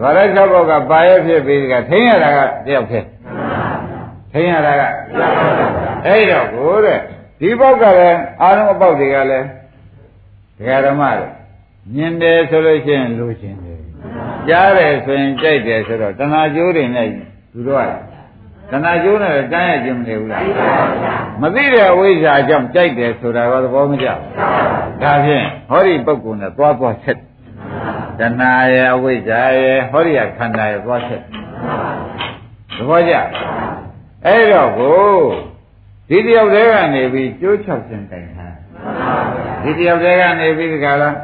[0.01, 3.05] ဒါလည်း၆ပေါက်ကပါရဖြစ်ပြီးကထိန်းရတာကတယောက်ဖြစ်
[4.33, 4.83] ထိန်းရတာက
[6.07, 6.99] အဲ့တော့ကိုတဲ့
[7.41, 9.47] ဒီပေါက်ကလည်းအာလုံးအပေါက်တွေကလည်း
[10.59, 11.40] ဒကာဓမ္မတွေ
[11.95, 13.81] မြင်တယ်ဆိုလို့ရှိရင်လိုချင်တယ်
[14.49, 17.09] ကြားတယ်ဆိုရင်ကြိုက်တယ်ဆိုတော့တဏှာကျိုးတွေနဲ့
[17.53, 17.85] သူတို့
[18.71, 20.43] ကတဏှာကျိုးနဲ့တန်းရခြင်းမနေဘူးလား
[21.43, 27.19] မသိတဲ့အဝိဇ္ဇာကြောင့်ကြိုက်တယ်ဆိုတာကသဘောမကျဘူးဒါဖြင့်ဟောဒီပုဂ္ဂိုလ်နဲ့သွားသွားဆက်
[28.19, 31.23] တဏှာရဲ့အဝိဇ္ဇာရဲ့ဟောဒီကခန္ဓာရဲ့သွားဆက်
[32.77, 33.15] သဘောကျ
[34.27, 35.03] အဲ့တော့ကို
[36.09, 38.49] ဒီတယောက်တည်းကနေပြီးကျိုးချောက်ခြင်းတိုင်တာ
[39.63, 41.15] ဒီတယောက်တည်းကနေပြီးဒီကလား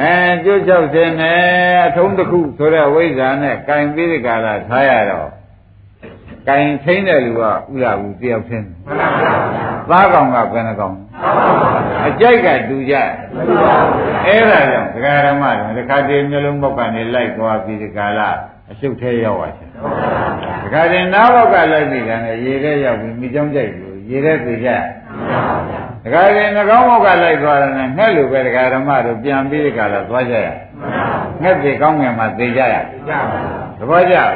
[0.00, 1.38] အဲကျိုးချောက်ခြင်းနဲ့
[1.86, 5.28] အထုံးတစ်ခုဆိုတဲ့ဝိဇ္ဇာနဲ့ကင်ပြီးဒီကလာထားရတော့
[6.48, 7.48] ကင်ထိန်တဲ့လူကဥ
[7.82, 8.66] ရဘူးတယောက်ချင်း
[9.90, 10.96] သားကောင်ကဘယ်နှကောင်
[12.06, 12.94] အကြိုက်ကတူကြ
[14.26, 18.28] အဲ့ဒါကြောင့်ဒကာရမတွေဒကာတေမျိုးလုံးဘောက်ကနေလိုက်သွားပြီးဒီကလာ
[18.70, 19.68] အရှုပ်သေးရောက်သွားတယ်
[20.62, 24.68] ဒကာတေနားဘောက်ကလိုက်ပြီးတယ်ရေထဲရောက်ပြီးမိကြောင်းကြိုက်လို့ရေထဲပြေကြ
[26.08, 30.48] ဒကာတေနှကောင်းဘောက်ကလိုက်သွားတယ်နဲ့ငှက်လိုပဲဒကာရမတို့ပြန်ပြီးဒီကလာသွားကြရ
[31.42, 32.74] ငှက်တွေကောင်းငင်မှာသိကြရ
[33.78, 34.30] သဘောကျလား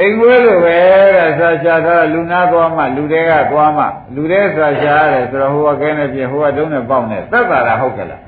[0.00, 0.76] အိမ်ဝဲလိုပဲ
[1.16, 8.20] တဲ့ဆာရှာထားလူနာသွားမှလူတွေကသွားမှလူတွေဆာရှာရတယ်ဆိုတော့ဟိုကကဲနေပြဟိုကတုံးနဲ့ပေါက်နေသက်သာတာဟုတ်ကလား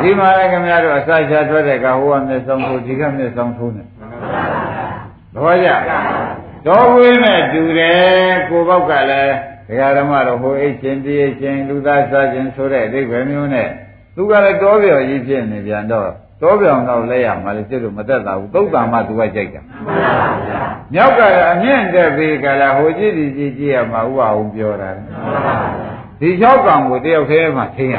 [0.00, 3.86] ဒီမှာလည်းခင်ဗျားတို့အဆာရှာထွက်တဲ့ကဟိုကမျက်စောင်းထိုးဒီကမျက်စောင်းထိုးနေသ
[5.42, 5.68] ဘောကျ
[6.66, 9.36] တော်ဝင်းနဲ့တူတယ်ကိုပေါက်ကလည်း
[9.70, 13.68] ဒကာဓမ္မတော့ဟိုအိတ်ချင်းတည်းချင်းလူသားစားခြင်းဆိုတဲ့အဓိပ္ပာယ်မျိုးနဲ့
[14.14, 16.10] သူကလည်းတောပြော်ကြီးဖြစ်နေပြန်တော့
[16.42, 19.62] တောပြောင်တော့လဲရမှာလေစစ်လို့မသက်သာဘူးသုတ်တံမှသူကကြိုက်တာ
[20.94, 24.90] မြောက်ကအမြင့်တက်ပြီးကလာဟိုကြည့်ဒီကြည့်ကြည့်ရမှာဥပအောင်ပြောတာ
[26.20, 27.94] ဒီ၆ကောင်ကိုတယောက်တည်းမှသိရ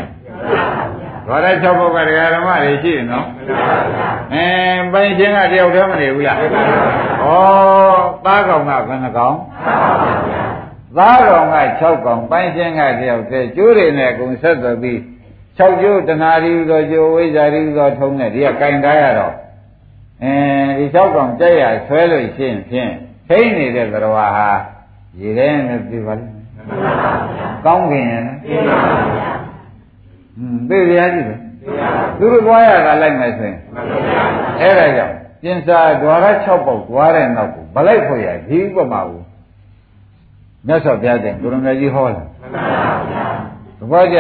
[1.28, 3.28] ဘာလဲ၆ဘုတ်ကတရားဓမ္မတွေရှိတယ်နော်
[4.34, 4.46] အဲ
[4.94, 6.44] ပိုင်ချင်းကတယောက်တည်းမနေဘူးလားဩ
[8.26, 9.36] သားကောင်ကဘယ်နှကောင်
[10.98, 14.98] သားကောင်က6ကောင်ပိုင်ချင်းကတယောက်တည်းကျိုးတွေနဲ့အကုန်ဆက်သွပြီး
[15.58, 19.36] 6ကျိုးတဏှာရီသောကျိုးဝိဇ္ဇာရီသောထုံးနဲ့ဒီကကင်ထားရတော့
[20.24, 20.34] အဲ
[20.78, 22.92] ဒီ6ကောင်ကြက်ရဆွဲလို့ရှိရင်ဖြင့်
[23.28, 24.50] ထိမ့်နေတဲ့သရဝါဟာ
[25.20, 26.46] ရေထဲနဲ့ပြပါလိမ့်မယ်
[27.66, 28.78] ကောင်းကင်ရယ်ပြပါ
[29.16, 29.32] ဗျာ
[30.38, 31.36] อืมသိရကြည့်ပဲ
[32.20, 33.58] သူတို့သွားရတာလိုက်မယ်ဆိုရင်
[34.60, 39.21] အဲ့ဒါကြောင့်ပြင်စာဒွါရ6ပေါက်သွားတဲ့နောက်ကိုဗလိုက်ဖို့ရဒီဥပမာကို
[40.67, 42.23] မြတ်စွာဘုရားတဲ့ကိုရမကြီးဟောလာ
[43.79, 44.19] သဘောကျ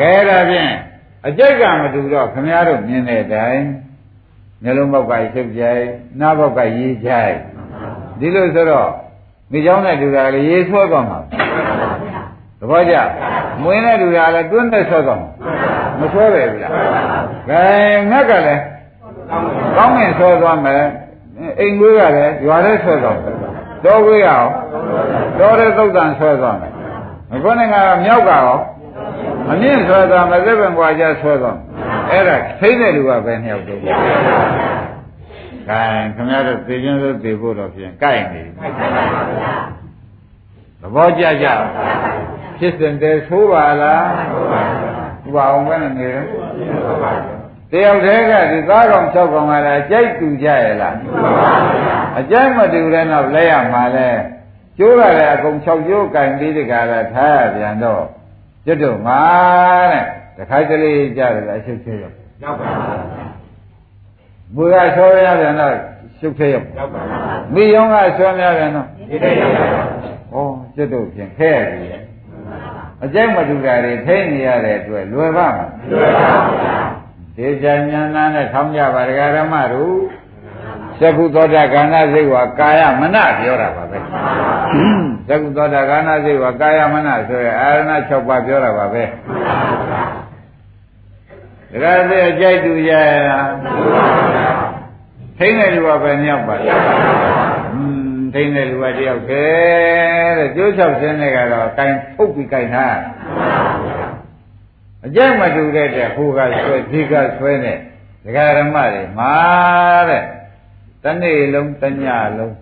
[0.00, 0.72] ကဲဒါဖြင့်
[1.26, 3.64] အကျိတ်ကမတူတော့ခမည်းတော်မြင်တဲ့အတိုင်း
[4.62, 5.84] မျက်လုံးပေါက်ကရှုပ်ကြိုက်
[6.20, 7.34] နားပေါက်ကရေးကြိုက်
[8.20, 8.88] ဒီလိုဆိုတော့
[9.52, 11.18] မိเจ้าနဲ့တူတာလေရေးဆွဲသွားမှာ
[12.60, 12.96] သဘောကျ
[13.62, 15.30] မွေးနဲ့တူတာလေတွန်းနဲ့ဆွဲသွားမှာ
[16.00, 16.72] မဆွဲပဲဘူးလား
[17.50, 17.62] ကဲ
[18.10, 18.62] ငတ်ကလည်း
[19.76, 20.84] ကောင်းငင်ဆွဲသွားမယ်
[21.58, 23.34] အိမ်ကွေးကလည်းရွာထဲဆွဲသွားမယ်
[23.85, 24.47] တော်ကွေးရအောင်
[25.39, 26.71] တော်တဲ့သုတ်တန်ဆွဲသွားမယ်
[27.43, 28.57] ခုနကမြောက်ကရော
[29.51, 31.57] အမြင့်ဆွဲသွားမယ်သက်ပင်ကွာကြဆွဲသွား
[32.09, 33.91] အဲ့ဒါသိတဲ့လူကပဲနှစ်ယောက်တည်းကဲ
[36.15, 38.69] ခင်ဗျားတို့သိချင်းလို့သိဖို့တော့ဖြင့်ကြိုက်နေပြီ
[40.81, 41.47] သဘောကျကြ
[42.57, 44.05] ဖြစ်စဉ်တည်းသိုးပါလား
[45.25, 46.21] ဥပအောင်ပဲနေတယ်
[47.71, 50.95] တယောက်တည်းကဒီသားကောင်၆ကောင်ကလည်းကြိုက်တူကြရဲ့လား
[52.19, 54.09] အကြိုက်မတူတဲ့နောက်လဲရမှာလဲ
[54.77, 58.03] ကျိုးကလည်းအကုန်၆ကျိုးကင်ပြီးဒီကရထားရပြန်တော့
[58.65, 59.21] ကျွတ်တော့ငါ
[59.91, 60.05] တဲ့
[60.37, 62.11] တခါတလေကြတယ်အရှုပ်သေးရော
[62.43, 62.71] ရောက်ပါ
[64.55, 65.73] ဘူးဘုရားဆောရပြန်တော့
[66.19, 69.65] ရှုပ်သေးရောရောက်ပါဘူးမိယောကဆောများပြန်တော့ဒီတည်းရောက်ပါ
[70.33, 71.87] ဘူးဩကျွတ်တော့ဖြင့်ခဲရပြီ
[73.03, 79.95] အကျိုက်မတူတာတွေထိနေရတဲ့အတွက်လွယ်ပါမလားလွယ်ပါဘူးဒေချာဉာဏ်နဲ့ထောင်းကြပါဒကာရမတို့
[81.01, 83.97] သက္ကုသောတာကာဏစိတ်ဝါကာယမနပြောတာပါပဲ
[85.27, 89.03] သက္ကုသောတာကာဏစိတ်ဝါကာယမနဆိုရအာရဏ6ပါးပြောတာပါပဲ
[91.81, 92.91] ဒါကြတဲ့အကြိုက်တူရ
[93.27, 93.49] လား
[95.37, 96.81] ထိမ့်တဲ့လူကပဲမြောက်ပါလား
[98.33, 99.43] ထိမ့်တဲ့လူကတယောက်ပဲ
[100.37, 102.97] တဲ့ကျိုးချောက်စင်းတဲ့ကတော့ကင်ဖုတ်ပြီးကင်ထား
[105.05, 107.77] အကြိုက်မတူတဲ့ဟိုကဆွဲဒီကဆွဲနဲ့
[108.25, 109.33] ဒကာရမတွေမာ
[110.09, 110.23] တဲ့
[111.03, 112.05] တနေ့လုံးတည
[112.37, 112.55] လုံး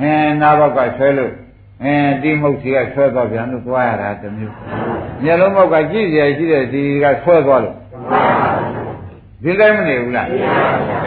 [0.00, 1.32] အဲနာဘောက်ကဆွဲလို့
[1.84, 4.54] အဲဒီမုတ်စီကဆွဲသွားပြန်လို့သွားရတာတမျိုး
[5.22, 7.76] မျက်လုံးဘောက်ကကြည့်ရရှိတဲ့ဒီကဆွဲသွားလို့
[9.42, 10.28] ဒီတိုင်းမနေဘူးလား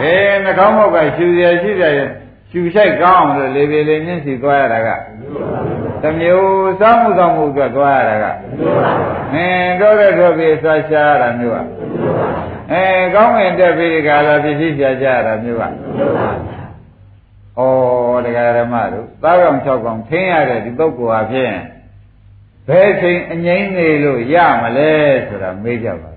[0.02, 1.92] အေးနှာခေါင်းဘောက်ကရှူရရှိတဲ့
[2.50, 4.88] ရှူဆိုင်ကောင်းအောင်လို့လေပေလေမြင့်စီသွားရတာက
[6.02, 8.24] တမျိုးစောင်းမှုဆောင်မှုအတွက်သွားရတာက
[9.34, 11.58] အင်းတော့တဲ့တော့ပြေဆွာရှားရတာမျိုးက
[12.72, 15.68] အဲကောင်းငင်တက်ပြီးဒီကလာပြည့်စည်ကြကြရတာမျိုးကဩ
[18.24, 21.54] တရားဓမ္မတို့သားကောင်၆ကောင်ထင်းရတဲ့ဒီပုဂ္ဂိုလ်ဟာဖြင့်
[22.68, 24.92] ဘယ်ချိန်အငိမ့်နေလို့ရမလဲ
[25.28, 26.10] ဆိုတာမေးကြပါ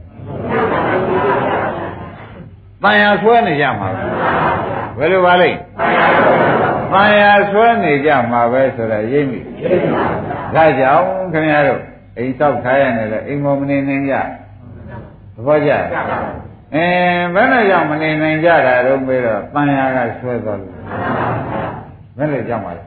[2.83, 3.89] တန်ရာဆွဲနေကြမှာ
[4.97, 5.59] ဘယ်လိုပါလိမ့်
[6.91, 9.39] တန်ရာဆွဲနေကြမှာပဲဆိုတာရိပ်မိ
[10.55, 11.81] ဒါကြောင့်ခင်ဗျားတို့
[12.17, 14.21] အိမ်တောက်ထားရနေလေအိမ်မောမနေနိုင်ကြသ
[15.45, 15.71] ဘောကျ
[16.75, 16.85] အဲ
[17.33, 20.73] ဘယ်နဲ့ကြောင့်မနေနိုင်ကြတာတော့ပြီးတော့တန်ရာကဆွဲသွားလို့
[22.17, 22.81] ဘယ်နဲ့ကြောင့်ပါလဲ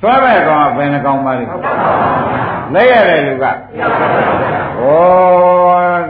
[0.00, 1.44] ဆွဲမဲ့ကောင်ကဘယ်နှကောင်ပါလဲ
[2.74, 3.52] လက်ရတဲ့လူကဩ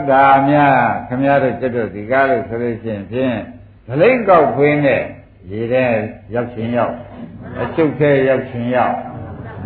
[0.09, 3.37] ဒါများခမရတို့ကျွတ်တို့ဒီကားလို့ဆိုလို့ရှိရင်ဖြင့်
[3.87, 5.01] ဒလိမ့်ကောက်ခွင်းနဲ့
[5.51, 5.85] ရေထဲ
[6.33, 6.93] ရောက်ချင်းရောက်
[7.61, 8.95] အချုပ်ထဲရောက်ချင်းရောက်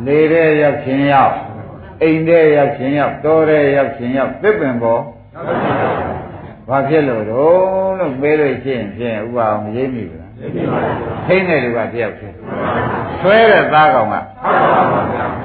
[0.06, 1.34] လေထဲရောက်ချင်းရောက်
[2.02, 5.02] အိမ်ထဲရောက်ချင်းရောက်တောထဲရောက်ချင်းရောက်သစ်ပင်ပေါ်
[6.70, 10.32] ဘာဖြစ်လို့တော့လို့မေးလို့ရှိရင်ဖြင့်ဥပအောင်မရိပ်မိဘူးလား
[11.26, 12.36] ထိမ့်တဲ့လူကတယောက်ချင်း
[13.22, 14.18] ဆွဲတဲ့သားကောင်က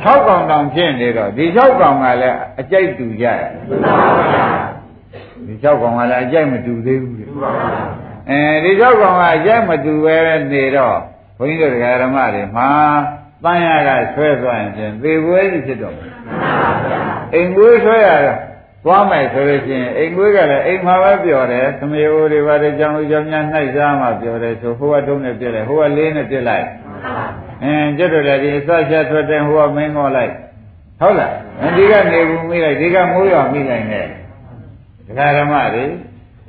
[0.05, 3.39] 6ကောင်တောင်ဖြစ်နေတော့ဒီ6ကောင်ကလည်းအကြိုက်တူကြတယ်
[5.47, 7.27] ဒီ၆ကောင်ကလည်းအကြိုက်မတူသေးဘူးလေ
[8.31, 10.17] အဲဒီ၆ကောင်ကအကြိုက်မတူပဲ
[10.53, 10.97] နေတော့
[11.39, 12.71] ဘုန်းကြီးတို့တရားဓမ္မတွေမှာ
[13.45, 16.13] တန်ရကဆွဲသွားရင်ဖြင့်သေပွဲကြီးဖြစ်တော့မယ်
[17.35, 18.39] အိမ်ကွေးဆွဲရတော့
[18.85, 26.67] သွားမယ်ဆိုလို့ရှိရင်အိမ်ကွေးကလည်းအိမ်မှာပဲပြောတယ်သမီးအိုတွေပါတယ်ကြောင်လူကြောင်များနှိုက်စားမှပြောတယ်ဆိုဟိုကတုံးနဲ့ပြစ်လိုက်ဟိုကလေးနဲ့ပြစ်လိုက်
[27.65, 30.33] အင်းကျွတ်တော်လည်းဒီအစချက်ထွက်တဲ့ဟိုကမင်းငေါ်လိုက်
[31.01, 31.33] ဟုတ်လား
[31.77, 34.07] ဒီကနေဘူးမိလိုက်ဒီကမိုးရွာမိလိုက်နဲ့
[35.07, 35.85] ဒကာဓမ္မတွေ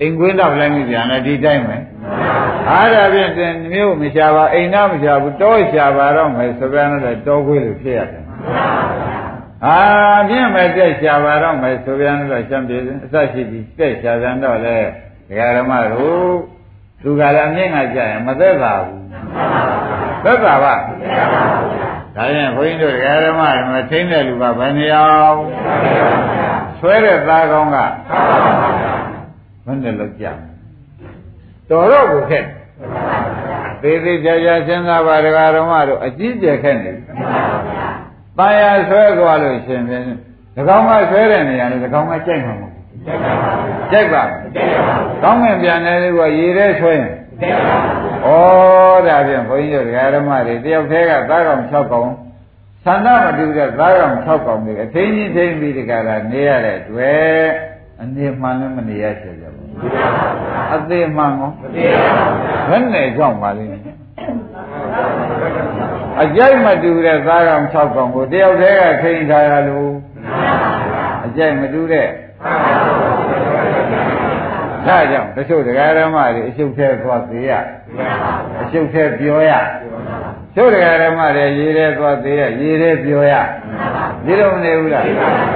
[0.02, 1.78] အိမ်ကွင်းတော့လည်းမိပြန်တယ်ဒီတိုင်းပဲ
[2.70, 8.24] အားဒါဖြင့်တင်မျိုးမရှာပါအိမ်သားမရှာဘူးတောရှာပါတော့မယ်ဆိုပြန်တော့တောခွေးလို့ဖြစ်ရတယ်
[9.66, 9.78] အာ
[10.30, 14.78] ပြင်းမဲ့တက်ရှာပါတော့မယ်ဆိုပြန်တော့ရှမ်းပြည်အစရှိပြီးတက်ရှာပြန်တော့လေ
[15.28, 16.34] ဒကာဓမ္မတို့
[17.02, 19.04] သူကလည်းအမြင့်ကကြရင်မသက်သာဘူး
[20.24, 20.76] သက်သာပါ
[22.16, 25.40] ဒါရင်ဘုန်းကြီးတို့ဓမ္မတွေမှာထိမ့်တဲ့လူကဘယ်နေအောင်
[26.80, 27.78] ဆွဲတဲ့သားကောင်းက
[29.66, 30.26] ဘယ်နဲ့လောက်ကြ
[31.74, 32.46] တော်တော့ကိုခက်
[33.82, 35.28] သေးသေးကြကြစဉ်းစားပါဓ
[35.62, 36.92] မ္မတို့အကြီးကျယ်ခက်နေ
[38.38, 42.84] တန်ရာဆွဲသွားလို့ရှင်ဖြင့်ဒီကောင်းကဆွဲတဲ့နေရာလို့ဒီကောင်းကကြိုက်မှာမဟုတ်ဘူး
[43.92, 44.24] ကြိုက်ပါ
[45.24, 47.08] ကောင်းငင်ပြန်တယ်လို့ကရေထဲဆွဲရင်
[48.26, 48.28] ဩ
[49.08, 52.10] ဒါဖြင့်ဘုန်းကြီးတို့ဓမ္မတွေတယောက်တည်းကသားကောင်6ကောင်
[52.86, 57.46] သန္တာမတူတဲ့သားကောင်6ကောင်တွေအထင်းကြီးထိန်းပြီးဒီကရာနေရတဲ့တွေ့
[58.04, 59.68] အနေမှန်လည်းမနေရချင်ကြဘူး
[60.76, 61.52] အသေးမှန်ကော
[62.70, 63.82] ဘယ်နဲ့ကြောင့်ပါလိမ့်မယ်
[66.22, 69.92] အကြိုက်မတူတဲ့သားကောင်6ကောင်ကိုတယောက်တည်းကထိန်းထားရလို့
[71.26, 72.08] အကြိုက်မတူတဲ့
[74.88, 77.52] ဒါကြောင့်တချို့တရားဓမ္မတွေအရှုပ်သေးသွားသေးရ
[78.62, 79.52] အရှုပ်သေးပြောရ
[80.56, 83.34] ချို့တရားဓမ္မတွေရေးတဲ့သွားသေးရရေးတဲ့ပြောရ
[84.26, 85.06] ဒီလိုမနေဘူးလား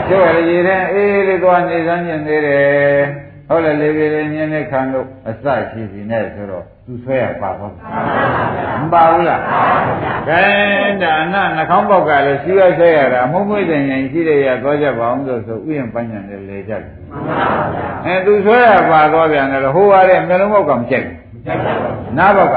[0.07, 7.73] ချို့ရရေးတဲ့အေးလေးသွားနေစမ်းကျင်သေးတယ်ဟုတ်လေလေပြေလေးမြင်းနဲ့ခံလို့အစရှိစီနဲ့ဆိုတော့သူဆွဲရပါတော့
[8.81, 9.41] မပါဘူးလား
[10.29, 10.41] ကဲ
[11.03, 16.83] ဒါနနှာခေါင်းပေါက်ကလည်းရှိရဆွဲရတာအမှုမွေးတဲ့ရင်ရှိတဲ့ရသွားကြပါအောင်ဆိုဆိုဥယျာဉ်ပန်းညံနဲ့လေကြတယ်
[18.05, 21.17] အဲသူဆွဲရပါတော့ပြန်တယ်ဟိုရတဲ့မျိုးလုံးပေါက်ကမကြိုက်ဘူး
[22.17, 22.55] နားပေါက်က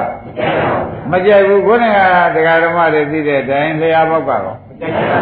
[1.11, 1.83] မကြိုက်ဘူးခေါင်း
[2.35, 4.57] ကတရားဓမ္မတွေသိတဲ့အတိုင်းလျှာပေါက်ကတော့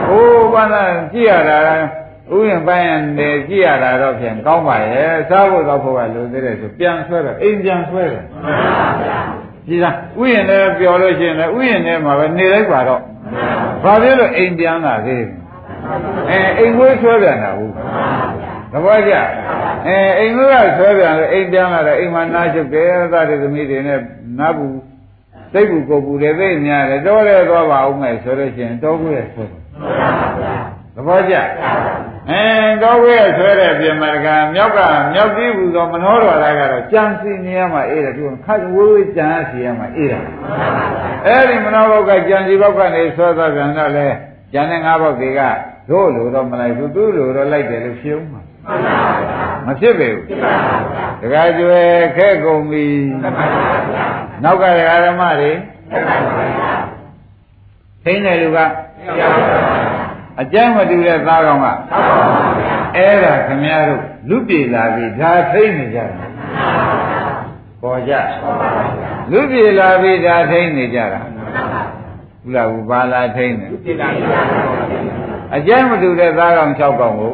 [0.09, 1.57] ဟိုးဘာသာကြည့်ရတာ
[2.33, 8.25] ဥယျာဉ်ပန်းရနေကြည့်ရတာတော့ဖြင့်ကောင်းပါရဲ့စားဖို့တော့ဖို့ကလိုသေးတယ်ဆိုပြန်ဆွဲတော့အိမ်ပြန်ဆွဲတယ်
[9.69, 13.01] ကြည်လားဥယျာဉ်လည်းပျော်လို့ရှိရင်လည်းဥယျာဉ်ထဲမှာပဲနေလိုက်ပါတော့
[13.85, 15.25] ဘာဖြစ်လို့အိမ်ပြန်လာသေး
[16.31, 17.73] အဲအိမ်ဝေးဆွဲပြန်တာဘူး
[18.73, 19.13] သဘောကျ
[19.87, 24.01] အဲအိမ်ဝေးကဆွဲပြန်လို့အိမ်ပြန်လာတော့အိမ်မှာနားချုပ်တယ်သားတွေသမီးတွေနဲ့
[24.39, 24.79] နားဘူး
[25.53, 29.45] စိတ်ဘူးကိုယ်ဘူးတွေသိများတယ်တော်တယ်သွားပါဦးမယ်ဆိုလို့ရှိရင်တော်ကိုရဆွဲ
[30.95, 31.35] သဘောကျ
[32.31, 32.43] အဲ
[32.83, 34.81] တော့ဝဲဆွဲတဲ့ပြင်မတကမြောက်က
[35.13, 40.23] မြောက်ပြီးဘူးသောမနှောတော်လာကတော့ကြံစီနေရမှာအေးတယ်သူခတ်ဝေးဝေးကြံစီရမှာအေးတယ်
[41.27, 44.07] အဲ့ဒီမနှောဘောက်ကကြံစီဘောက်ကနေဆွဲသွားပြန်တော့လေ
[44.53, 45.41] ကြံတဲ့ငါးဘောက်တွေက
[45.91, 48.41] တို့လိုတော့မလိုက်ဘူးသူ့လိုတော့လိုက်တယ်လို့ဖြုံးမှာ
[49.67, 50.25] မဖြစ်ပေဘူး
[51.21, 51.81] တခါကျွဲ
[52.17, 52.87] ခဲကုန်ပြီ
[54.45, 54.65] နောက်က
[55.07, 55.53] ဓမ္မတွေ
[58.05, 58.59] သိနေလူက
[60.41, 61.67] အကျမ်းမတူတဲ့သားကောင်က
[62.97, 66.11] အဲ့ဒါခမည်းတော်လူပြေလာပြီဒါသိနေကြတယ်
[67.83, 68.15] ပေါ်ကြ
[69.33, 71.21] လူပြေလာပြီဒါသိနေကြတာ
[72.43, 73.67] ဘုလားဘူးဘာလာသိနေ
[75.55, 77.33] အကျမ်းမတူတဲ့သားကောင်၆ကောင်ကို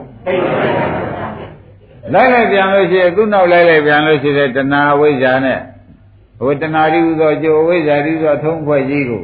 [2.13, 5.61] လိုက်လိုက်ပြန်လို့ရှိရင်သူ့နောက်လိုက်လိုက်ပြန်လို့ရှိတဲ့တဏှာဝိဇ္ဇာနဲ့
[6.45, 9.23] ဝေတနာရိဥသောအကျိုးဝိဇ္ဇာရိဥသောထုံးဖွဲ့ကြီးကို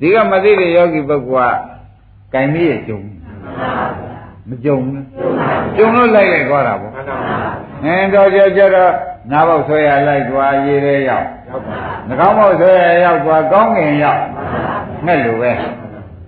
[0.00, 1.56] ဒီကမသိတဲ့ယောဂီပုဂ္ဂိုလ်
[2.32, 3.00] ကကင်မိရဲ့ကျုံ
[4.48, 5.04] မကြုံဘူး
[5.76, 6.92] ကြုံလို့လိုက်လိုက်သွားတာပေါ့
[7.84, 8.92] အဲတော့ကြကြတော့
[9.30, 11.26] နားပေါက်ဆွဲရလိုက်သွားရေးတဲ့ရောက်
[12.08, 14.22] နှာခေါင်းပေါက်ဆွဲရရောက်သွားကောင်းငင်ရောက်
[15.06, 15.50] ငှက်လိုပဲ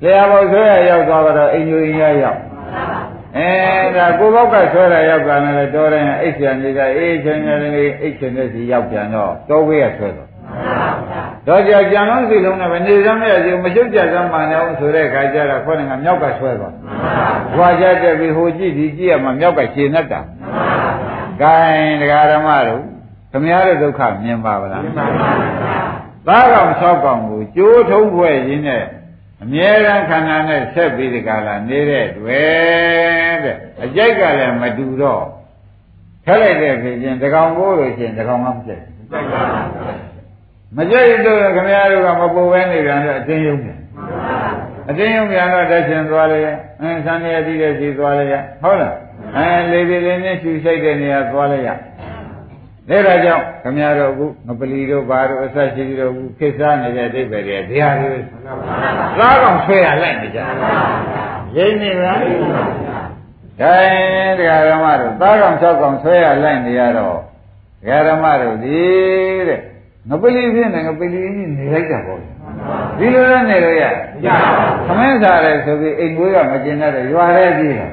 [0.02, 2.38] လျှာပေါက်ဆွဲရရောက်သွားတော့အိမ်ညိုအိမ်ရရောက်
[3.38, 3.50] အဲ
[3.96, 10.28] ဒါကိုဘောက်ကဆွဲရရောက်ပြန်တယ်တော်တယ်အိတ်ဆံကြီးကအေးချင်တယ်လေအိတ်ချင်တဲ့စီရောက်ပြန်တော့တောဝေးရဆွဲတော့
[11.46, 16.74] တော့ကြာကြံလုံးစီလုံးနဲ့ပဲနေစမ်းမရစီမရှုပ်ကြစမ်းမှန်အောင်ဆိုတဲ့ခါကျတော့ခေါင်းကမြောက်ကဆွဲသွား
[17.56, 20.20] ဘွာကြတဲ့ပြီးဟိုကြည့်ဒီကြည့်ရမှမြောက်ကရှင်းတတ်တာ
[21.40, 22.82] ဂိုင်းတရားဓမ္မတို့
[23.32, 25.18] ခမရတဲ့ဒုက္ခမြင်ပါဗလားမြင်ပါပါ
[26.28, 28.84] သားကောင်၆ကောင်ကိုကြိုးထုံးဖွဲ့ရင်းနဲ့
[29.44, 35.24] အမြဲတမ်းခန္ဓာနဲ့ဆက်ပြီးဒီကလာနေတဲ့တွေ့တဲ့အကြိုက်ကလည်းမတူတော့
[36.24, 38.80] ထက်လိုက်တဲ့ဖြစ်ချင်းတကောင်ကိုလို့ရှိရင်တကောင်မှမဖြစ်
[40.76, 43.78] မကြိုက်လို့ခင်ဗျားတို့ကမပူပဲနေပြန်တော့အတင်းယုံပြန်
[44.88, 46.38] အတင်းယုံပြန်တော့တက်ရှင်သွားလေ
[46.80, 48.24] အင်းဆန်းရည်တည်တဲ့စီသွားလေ
[48.62, 48.94] ဟုတ်လား
[49.36, 51.68] အဲလေပြေလေးနဲ့ရှူရှိုက်တဲ့နေရာသွားလေရ
[52.88, 58.18] ဒါဒါကြောင့်ခမရတို့အခုငပလီတို့ဘာတို့အဆက်ရှိတို့အခုခေတ်စားနေတဲ့အိဗယ်တွေတရားတွေ
[59.18, 60.40] သားကောင်ဆွဲရလိုက်နေကြ
[61.56, 63.74] ရင်းနေပါဒါ
[64.38, 67.18] တရားဓမ္မတို့သားကောင်၆ကောင်ဆွဲရလိုက်နေရတော့
[67.82, 68.78] တရားဓမ္မတို့ဒီ
[69.48, 69.60] တဲ့
[70.08, 72.33] ငပလီဖြစ်နေငပလီကြီးနေလိုက်တာပေါ့
[72.98, 77.88] ဒီလိုလည်းနေလို့ရမရပါဘူးသမင်းစားတယ်ဆိုပြီးအိမ်ကိုရမကျင်တဲ့ရွာထဲကြည့်တာ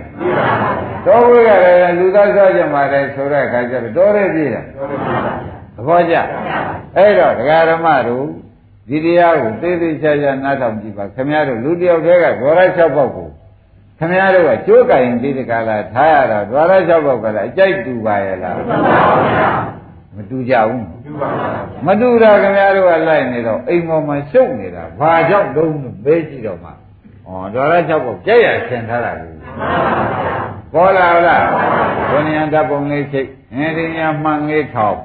[1.06, 4.62] တော်ဝေးကလည်းလူသားစားကြမှာတယ်ဆိုတဲ့အခါကျတော့တော်ရဲကြည့်တာ
[5.76, 6.16] သဘောကျ
[6.98, 8.26] အဲ့တော့ဒကာဓမ္မတို့
[8.90, 13.30] ဒီတရားကိုသေးသေးချာချာနားထောင်ကြည့်ပါခင်ဗျားတို့လူတယောက်တည်းကဒွါရ၆ပေါက်ကို
[14.00, 18.62] ခင်ဗျားတို့ကကြိုးကင်ပြီးဒီကလာထားရတော့ဒွါရ၆ပေါက်ကလည်းအကြိုက်တူပါရဲ့လားမ
[20.30, 20.86] တူကြဘူး
[21.86, 26.74] မတူတာခင်ဗျားတို့ကလိုက်နေတော့အိမ်ပေါ်မှာရှုပ်နေတာဘာကြောင့်တုံးလို့မေးကြည့်တော့မှဩ
[27.54, 29.32] ဒွါရ၆ပေါက်ကြက်ရဆင်ထားတာကို
[30.74, 31.46] ပေါ်လာလား
[32.10, 35.00] ဘုန်းညာဓာတ်ပုံလေးချိတ်အဲဒီညာမှန်လေးထောက်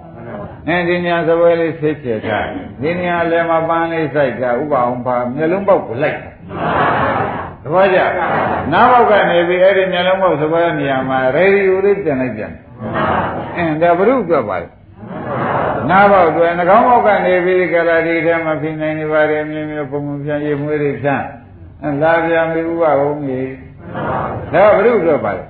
[0.68, 2.46] အဲဒီညာသပွဲလေးဆေးချေထား
[2.82, 6.30] ဒီညာလည်းမပန်းလေးစိုက်တာဥပအောင်ပါမျက်လုံးပေါက်ကိုလိုက်တာ
[7.62, 7.98] သဘောကျ
[8.72, 12.52] နားပေါက်ကနေပြီးအဲ့ဒီမျက်လုံးပေါက်သပွဲနေရာမှာရေဒီယိုလေးတင်လိုက်ပြန်
[13.56, 14.66] အင်းဒါဘုရုအတွက်ပါလေ
[15.90, 21.26] နားပေါက်တွေနှကောင်းပေါက်ကနေပြီးကြလာဒီထဲမှာဖိနိုင်နေပါတယ်မြင်းမျိုးပုံပုံပြန်ရေမွေးတွေဖြန်း
[22.02, 23.50] လာပြန်ပြီဥပအောင်ကြီး
[24.52, 25.42] ဒါဘုရုအတွက်ပါလေ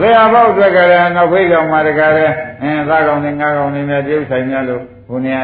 [0.00, 2.26] လေအပေါက်တွေကလည်းနောက်ဖိတ်ကောင်မှာတကားလဲ
[2.62, 5.42] အင်းသားကောင်တွေငါးကောင်တွေနဲ့တရုပ်ဆိုင်များလို့ဘုနေရာ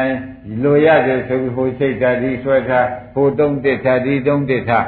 [0.63, 4.85] လိုရတယ်ဆိုပြီးဟိုချိတ်တာဒီဆွဲထားဟိုတုံးတစ်ထားဒီတုံးတစ်ထား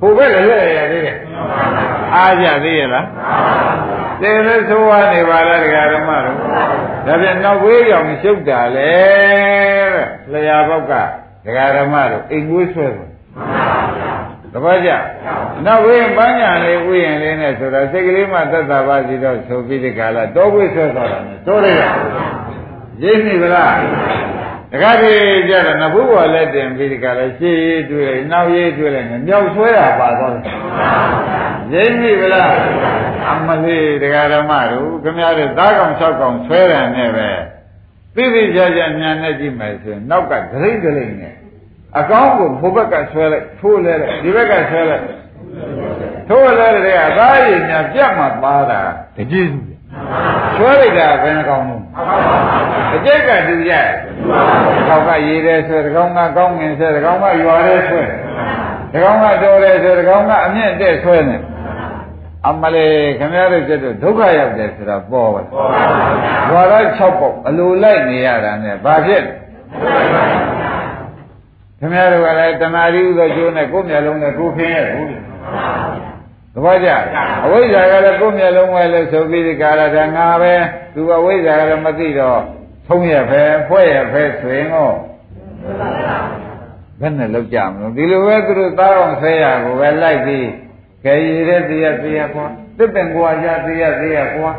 [0.00, 1.16] ဟိုဘက်လည်းလဲရသေးတယ်
[2.14, 3.06] အားကြသေးရဲ့လား
[4.22, 6.38] တယ်လည်းသိုးဝါနေပါလားတရားဓမ္မတို့
[7.06, 8.92] ဒါပြန်နောက်ဝေးရောင်ရှုပ်တာလေ
[10.30, 10.92] တဲ့လျာပေါက်က
[11.44, 13.08] တရားဓမ္မတို့အိမ်ဝေးဆွဲတယ်
[14.52, 14.90] တပည့်ကြ
[15.66, 21.82] နောက်ဝိပန်းညာလေးဥယျာဉ်လေးနဲ့ဆိုတော့စိတ်ကလေးမှသက်သာပါစီတော့ဆိုပြီးဒီကလာတောဝိဆွဲသွားတာနဲ့တိုးလိုက်ရ
[23.02, 23.76] ရင်းနေဗလား
[24.72, 30.44] တခါတည်းကြတော့နဘူးဘောလက်တင်ပြီးဒီကလာရှေ့ရေးတွေ့လိုက်နောက်ရေးတွေ့လိုက်နဲ့မြောက်ဆွဲတာပါသွားတယ်
[31.72, 32.52] ရင်းနေဗလား
[33.30, 37.28] အမလေးတရားဓမ္မတို့ခင်ဗျားတို့သားကောင်၆ကောင်ဆွဲတယ်နဲ့ပဲ
[38.14, 41.34] သိသိကြကြညာနဲ့ကြည့်မယ်ဆိုရင်နောက်ကဂရိတ်ဂရိတ်နဲ့
[41.98, 45.04] အကောင်းကိုဘုဘက်ကဆွဲလိုက်ထိုးလဲလိုက်ဒီဘက်ကဆွဲလိုက်
[46.28, 48.80] ထိုးလဲတဲ့အသားရည်ညာပြတ်မှပါတာ
[49.16, 49.60] တကြည်စု
[50.56, 51.84] ဆွဲလိုက်တာဘယ်နှကောင်လုံး
[52.94, 53.72] အကျက်ကတူရ
[54.88, 58.02] ကောက်ကရေးတယ်ဆွဲတကောင်ကကောင်းငင်ဆွဲတကောင်ကရွာတယ်ဆွဲ
[58.92, 61.36] တကောင်ကတော်တယ်ဆွဲတကောင်ကအမြင့်တက်ဆွဲနေ
[62.48, 65.42] အမလေးခင်ဗျားတို့ကျတော့ဒုက္ခရောက်တယ်ဆိုတာပေါ်ပါ
[66.50, 69.22] ဘွာရ6ပေါက်အလိုလိုက်နေရတာနဲ့ဘာဖြစ်
[71.78, 75.08] ခင်ဗျားတို့ကလည်းတဏှာရီဥသောကျိုးနဲ့ကိုယ်မျက်လုံးနဲ့ကိုယ်ခင်းရဲ့ဘူး
[76.54, 76.88] သဘောကျ
[77.44, 80.54] အဝိဇ္ဇာကလည်းကိုယ်မျက်လုံးဝဲလို့ဆိုပြီးဒီကာရကငါပဲ
[80.94, 82.40] သူအဝိဇ္ဇာကလည်းမသိတော့
[82.86, 84.94] ထုံးရဖဲဖွဲ့ရဖဲဆိုရင်တော့
[87.00, 90.46] ဘယ်နဲ့လောက်ကြမလို့ဒီလိုပဲသူတို့သားအောင်ဆဲရကိုပဲလိုက်ပြီး
[91.04, 92.46] ခဲရည်တဲ့တရားတရားကွာ
[92.78, 94.50] တစ်ပင်ကွာကြတရားတရားကွာ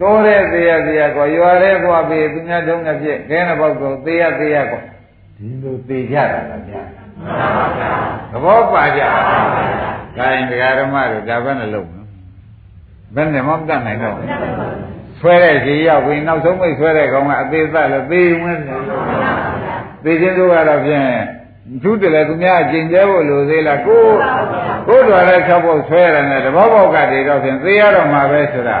[0.00, 4.80] တိုးတဲ့တရားတရားကွာရွာတဲ့ကွာပြီးသူများတုံးနဲ့ဖြစ်ခဲတဲ့ဘောက်ကိုတရားတရားကွာ
[5.36, 6.82] ဒီလိုသိကြတာလားဗျာ
[8.30, 9.02] သဘောပါကြ
[10.16, 12.02] ဒါရင်ဒကာဓမ္မတို့ဒါဘယ်နဲ့လုပ်မလဲ
[13.14, 14.16] ဘယ်နဲ့မှမတတ်နိုင်တော့
[15.20, 18.82] ဆွဲတဲ့ခြေရောက်ပြီးနောက်ဆုံးမိတ်ဆွဲတဲ့ကောင်ကအသေးသက်လို့သေးဝင်တယ်
[20.04, 21.04] သေခြင်းတို့ကတော့ဖြင့်
[21.82, 24.04] သူတည်းလည်းသူများကျင်ကျဲဖို့လိုသေးလားကို
[24.88, 28.78] ကိုတော်လည်း၆ဖို့ဆွဲရတယ်နဲ့တဘောပေါက်ကတည်းတော့ဖြင့်သေရတော့မှာပဲဆိုတာ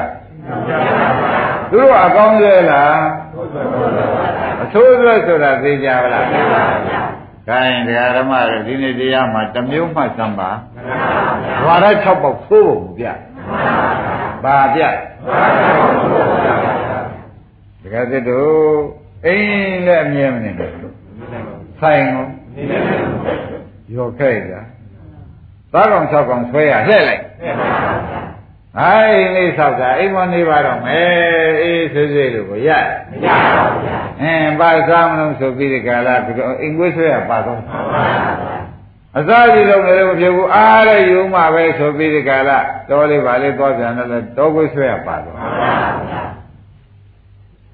[1.70, 2.96] သူတို့အကောင်းသေးလား
[4.62, 7.00] အဆိုးသွက်ဆိုတာသိကြပါလားသိပါပါ
[7.48, 10.50] ဒါရင်တရားဓမ္မတွေဒီနေ့တရားမှာတစ်မျိုးမှစမ်းပါ
[11.64, 13.06] ဘွာရ6ပေါက်သိုးဖို့ပြ
[14.44, 14.80] ဘာပြ
[17.82, 18.56] တကယ်သစ်တို့
[19.26, 20.72] အိမ်လည်းအမြဲမနေဘူး
[21.80, 22.26] ဆိုင်ကို
[23.94, 24.54] ရောခဲ့ကြ
[25.72, 27.22] သားကောင်၆ကောင်ဆွဲရလှည့်လိုက်
[28.76, 32.70] ဟိုင်းလေးဆောက်တာအိမ်မနေပါတော့မယ်အေးဆွေးဆွေးလို့ကိုရ
[33.10, 36.14] မရပါဘူးဗျာအင်းပါစားမလို့ဆိုပြီးဒီကလာ
[36.62, 37.60] အိမ်ကွေးဆွဲရပါတော့
[39.18, 42.58] အစားကြီးလုံးလည်းမဖြစ်ဘူးအားရယူမှပဲဆိုပြီးဒီကလာ
[42.88, 45.36] တော်လေးပါလေးသွားပြန်တယ်တော်ကွေးဆွဲရပါတော့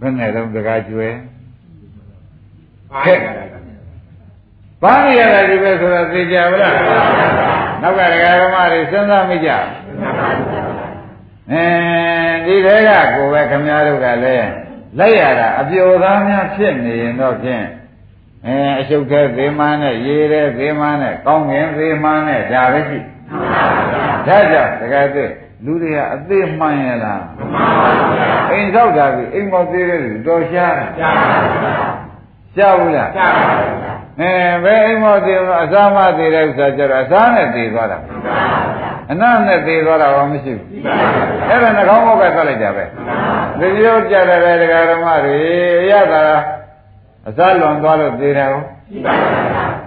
[0.00, 1.08] ဘယ်နဲ့တော့တကားကျွဲ
[3.04, 3.18] ဟဲ့
[4.82, 6.76] ဘာရရတာဒီပဲဆိုတာသိကြပါလား
[7.82, 9.50] နောက်ကဒကာဓမ္မတွေစဉ်းစားမိကြ
[11.50, 11.64] အဲ
[12.46, 14.48] ဒီတဲကကိုပဲခမည်းတော်ကလည်း
[14.98, 17.64] လိုက်ရတာအပျော်သားများဖြစ်နေရင်တော့ဖြင့်
[18.46, 22.98] အဲအရှုပ်သေးသေးမှန်းနဲ့ရေးတဲ့သေးမှန်းနဲ့ကောင်းငင်သေးမှန်းနဲ့ဒါပဲရှိ
[24.26, 25.24] ဒါကြောင့်တကယ်သိ
[25.64, 27.66] လူတွေကအသေးမှန်ရလားမှန်ပါ
[28.12, 31.86] ဗျာအိမ်ဆောက်တာပြီအိမ်မောသေးတဲ့လူတော်ရှားရှားပါဗျာ
[32.54, 33.44] ရှားဘူးလားရှားပါ
[33.82, 34.32] ဗျာ အဲ
[34.64, 40.66] ဘယ်အိမ်မောသေးလို့အစားမသေးတဲ့ဥစ္စာကျတော့အစားနဲ့သေးသွားတာမှန်ပါဗျာအနနဲ့သေးသွားတာဘာမရှိဘူး
[41.48, 42.84] အဲ့ဒါနှကောင်းဘောက်ကသတ်လိုက်တာပဲ
[43.60, 45.36] ဒီလိုကြတယ်ပဲဒကာဓမ္မတွေ
[45.90, 46.22] ရတာ
[47.28, 48.66] အစားလွန်သွားလို့သေးတယ်ဟုတ်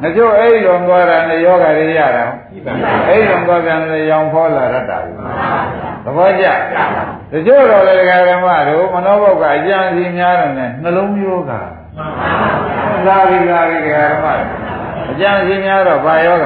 [0.02, 2.24] မကျိုးအဲ့လွန်သွားတာနဲ့ယောဂတွေရတာ
[3.10, 5.16] အဲ့လွန်သွားပြန်လည်းရောင်ဖောလာရတာဘူး
[6.06, 6.46] သဘောကျ
[7.32, 14.28] တချို့တော့လေဒကာဓမ္မတို့မနောဘောကအကြံစီများတယ်နဲ့နှလုံးယောဂလာပြီ လာပြီဒကာဓမ္မ
[15.12, 16.46] အကြံစီများတော့ဘာယောဂ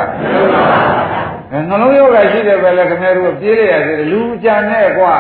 [1.69, 5.15] နှလုံးယောဂရှိတယ်ပဲလေခင်ဗျားတို့ပြေးလိုက်ရသေးတယ်လူကြံနဲ့ကွာ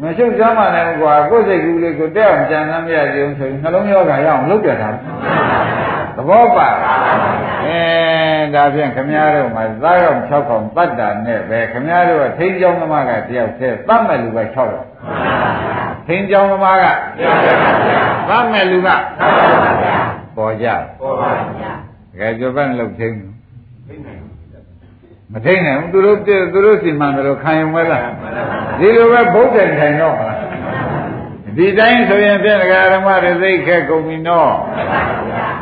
[0.00, 4.88] မရှုပ်ကြမ်းပါနဲ့ကွာကိုယ်စိတ်ကူးလေးကိုတက်အောင်ကြံမ်းမရကြအောင်ဆိုရင်နှလုံးယောဂရအောင်လုပ်ပြတာ
[6.16, 6.68] သဘောပါ
[7.64, 7.78] အဲ
[8.54, 14.86] ဒါဖြင့်ခမည်းတော်မှာသားကောင်6ကောင်တတ်တာနဲ့ပဲခမည်းတော်ကထိန်းကြောင်းသမားကတယောက်တည်းတတ်မဲ့လူပဲ6တော့
[16.06, 16.84] ထိန်းကြောင်းသမားက
[18.28, 18.88] တတ်မဲ့လူက
[20.36, 20.66] ပေါ်ကြ
[21.00, 21.30] ပေါ်ပါ
[21.60, 21.72] ဗျာ
[22.12, 23.16] တကယ်ကြွပန်းလို့ထိန်း
[25.32, 28.08] မထိန်းနိုင်ဘူးသူတို့သူတို့စီမံတယ်လို့ခံရင်ဝဲလား
[28.78, 30.38] ဒီလိုပဲဘုဒ္ဓထိုင်တော့မလား
[31.56, 32.58] ဒီတိုင်းဆိုရင်ပြည့်
[32.92, 34.52] ဓမ္မတွေသိခက်ကုန်ပြီနော်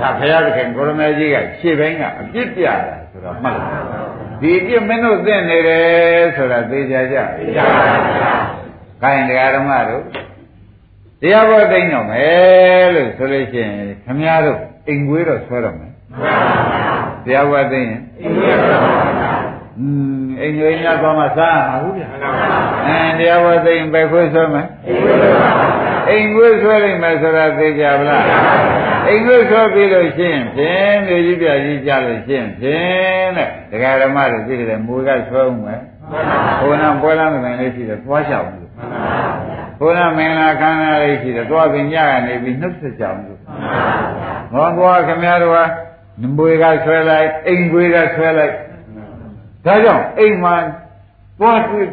[0.00, 2.74] ဒါဘုရားသခင်ကိုရမေကြီးကရှေ့ဘင်းကအပြစ်ပြတာ
[3.10, 3.70] ဆိုတော့မှတ်လို့
[4.40, 7.84] ဒီအပြစ်မင်းတို့သိနေတယ်ဆိုတာသိကြကြသိကြပါ
[8.16, 8.32] ဗျာ
[9.02, 10.02] ခိုင်းတရားဓမ္မတို့
[11.20, 14.58] တရားဘောသိတော့မယ်လို့ဆိုလို့ရှိရင်ခမည်းတော်
[14.88, 15.92] အိမ်ကွေးတော့ဆွဲတော့မယ်
[17.24, 19.86] တရားဘောသိရင်အိမ်ကွေးတော့อื
[20.20, 22.08] มအိမ်ကြီးများသွားမှစားမှာဘူးဗျာ
[22.86, 24.66] အဲတရားဘောသိရင်ပဲခွေးဆွဲမယ်
[26.08, 28.24] အိမ်ကွေးဆွဲလိုက်မယ်ဆိုတာသိကြပါလား
[29.06, 35.80] အိမ်ကွေးဆွဲပြီးလို့ရှိရင်ဖြင့်မျိုးကြီးပြကြီးကြလို့ရှိရင်ဖြင့်တဲ့ဒကာဓမ္မတွေသိတယ်မူကဆွဲဦးမယ်
[36.60, 38.70] ဘုရားပွဲလမ်းမယ်လေးရှိတယ်သွားချောင်းလို့
[39.80, 43.38] ဘုရားမင်္ဂလာခမ်းနားလေးရှိတယ်သွားပြီးညကနေပြီးနှုတ်ဆက်ကြအောင်လို့
[44.52, 45.54] ဟောသွားခင်ဗျားတို့
[46.22, 48.54] ကမွေကဆွဲလိုက်အိမ်ကွေးကဆွဲလိုက်
[49.66, 50.54] ဒါကြောင့်အိမ်မှာ
[51.40, 51.86] သွားတွေ့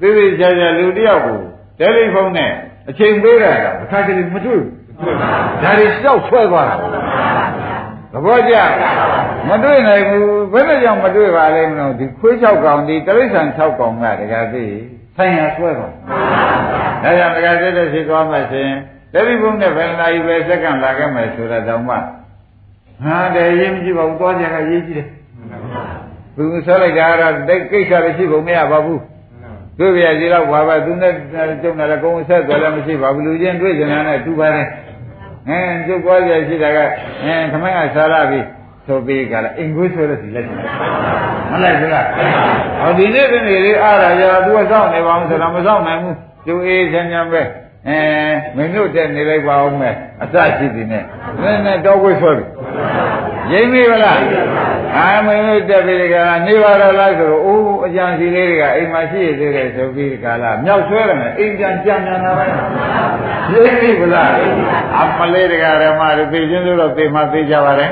[0.00, 1.40] သေးသေးချာချာလူတယောက်ကို
[1.78, 2.52] တယ်လီဖုန်းနဲ့
[2.88, 5.16] အချိန်ပေးတာကအခါတည်းမတွေ့ဘူး
[5.62, 6.76] ဒါတွေရှောက်ဆွဲသွားတာ
[8.12, 8.54] သဘောကျ
[9.48, 14.64] မတွေ့နိုင်ဘူးဘယ်နဲ့ကြောင့်မတွေ့ပါလဲမလို့ဒီခွေး၆ကောင်ဒီတိရစ္ဆာန်၆ကောင်ကတကယ်သိ
[15.16, 18.78] ဆိုင်ရဆွဲပါဒါကြောင့်တကယ်သိတဲ့ရှိသွားမှဆိုရင်
[19.12, 21.96] တယ်လီဖုန်းနဲ့ဘယ်နာရီပဲစက္ကန့်လာခဲ့မယ်ဆိုတာတောင်မှ
[23.04, 25.08] ဟာတယ်ရေးမကြည့်ပါဘူးသွားကြကရေးကြည့်တယ်
[26.36, 29.00] သူဆွဲလိုက်တာကတော့တိတ်ကိစ္စလည်းရှိကုန်မရပါဘူး
[29.78, 31.12] တွေ့ပြစီတော့ဘာပဲသူနဲ့
[31.62, 34.66] ကျုံတယ်လည်းကုန်းဆက်တယ်လည်းမရှိပါဘူးလူချင်းတွေ့ကြတယ်နဲ့တူပါတယ်
[35.48, 36.78] အဲကျုပ်သွားကြရှိတာက
[37.24, 38.40] အဲခမင်းကဆာလာပြီ
[38.86, 40.58] ဆိုပြီးကြလားအင်္ဂွေးဆွဲလို့ဒီလက်ချင်
[41.50, 42.06] မလိုက်ဘူးလား
[42.80, 46.16] ဟောဒီနေ့တနေ့လေးအားရရသူကစောင့်နေပါအောင်ဆိုတော့မစောင့်နိုင်ဘူး
[46.46, 47.42] ကျုပ်အေးချမ်းချမ်းပဲ
[47.88, 47.98] အဲ
[48.56, 51.04] မင်းတို့တက်နေလိုက်ပါအောင်မယ်အစရှိသည်နဲ့
[51.42, 52.44] နည်းနည်းတော့ဝိဆွဲပြီ
[53.52, 54.18] ရိမ့်ပြီဗလား
[54.96, 62.44] အာမင်းတို့တက်ပြီးဒီကလာနေပါတော့လားဆိုတော့အိုးအကြံစီလေးတွေကအိမ်မှာရှိသေးတယ်ဆိုပြီးဒီကလာမြောက်ဆွဲတယ်အိမ်ပြန်ကြံကြံတာပဲ
[63.52, 64.30] ရိမ့်ပြီဗလား
[65.00, 67.86] အမလေးတွေကဓမ္မတွေသိချင်းလို့တော့သိမှသိကြပါလေ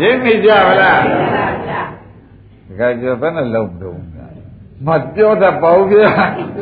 [0.00, 3.98] ရိမ့်ပြီကြဗလားဒီကကြောဘယ်နဲ့လုံးတော့
[4.86, 6.10] မပြောတတ်ပါဘူးဗျာ